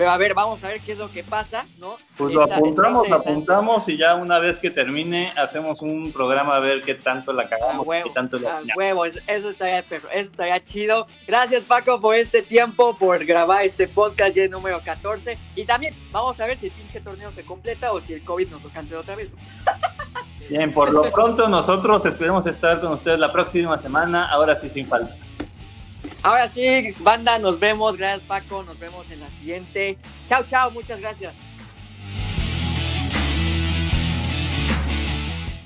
Pero 0.00 0.12
a 0.12 0.16
ver, 0.16 0.32
vamos 0.32 0.64
a 0.64 0.68
ver 0.68 0.80
qué 0.80 0.92
es 0.92 0.98
lo 0.98 1.10
que 1.10 1.22
pasa, 1.22 1.66
¿no? 1.78 1.96
Pues 2.16 2.32
lo 2.32 2.44
apuntamos, 2.44 3.06
lo 3.06 3.16
apuntamos 3.16 3.86
y 3.86 3.98
ya 3.98 4.14
una 4.14 4.38
vez 4.38 4.58
que 4.58 4.70
termine 4.70 5.30
hacemos 5.36 5.82
un 5.82 6.10
programa 6.10 6.56
a 6.56 6.58
ver 6.58 6.80
qué 6.80 6.94
tanto 6.94 7.34
la 7.34 7.50
cagamos, 7.50 7.86
huevo, 7.86 8.08
qué 8.08 8.14
tanto 8.14 8.38
la... 8.38 8.62
huevo, 8.74 9.04
eso 9.04 9.18
estaría, 9.26 9.80
eso 9.80 10.02
estaría 10.14 10.58
chido. 10.64 11.06
Gracias 11.26 11.64
Paco 11.64 12.00
por 12.00 12.14
este 12.14 12.40
tiempo, 12.40 12.96
por 12.96 13.26
grabar 13.26 13.62
este 13.62 13.88
podcast 13.88 14.34
ya 14.34 14.48
número 14.48 14.80
14. 14.82 15.36
Y 15.54 15.66
también 15.66 15.94
vamos 16.10 16.40
a 16.40 16.46
ver 16.46 16.58
si 16.58 16.68
el 16.68 16.72
pinche 16.72 17.02
torneo 17.02 17.30
se 17.30 17.44
completa 17.44 17.92
o 17.92 18.00
si 18.00 18.14
el 18.14 18.24
COVID 18.24 18.48
nos 18.48 18.64
lo 18.64 18.70
cancela 18.70 19.00
otra 19.00 19.16
vez. 19.16 19.30
Bien, 20.48 20.72
por 20.72 20.90
lo 20.94 21.02
pronto 21.12 21.46
nosotros 21.46 22.06
esperemos 22.06 22.46
estar 22.46 22.80
con 22.80 22.92
ustedes 22.92 23.18
la 23.18 23.30
próxima 23.30 23.78
semana, 23.78 24.30
ahora 24.30 24.56
sí 24.56 24.70
sin 24.70 24.86
falta. 24.86 25.14
Ahora 26.22 26.48
sí, 26.48 26.94
banda, 26.98 27.38
nos 27.38 27.58
vemos. 27.58 27.96
Gracias, 27.96 28.22
Paco. 28.24 28.62
Nos 28.62 28.78
vemos 28.78 29.10
en 29.10 29.20
la 29.20 29.30
siguiente. 29.30 29.96
Chao, 30.28 30.44
chao. 30.48 30.70
Muchas 30.70 31.00
gracias. 31.00 31.34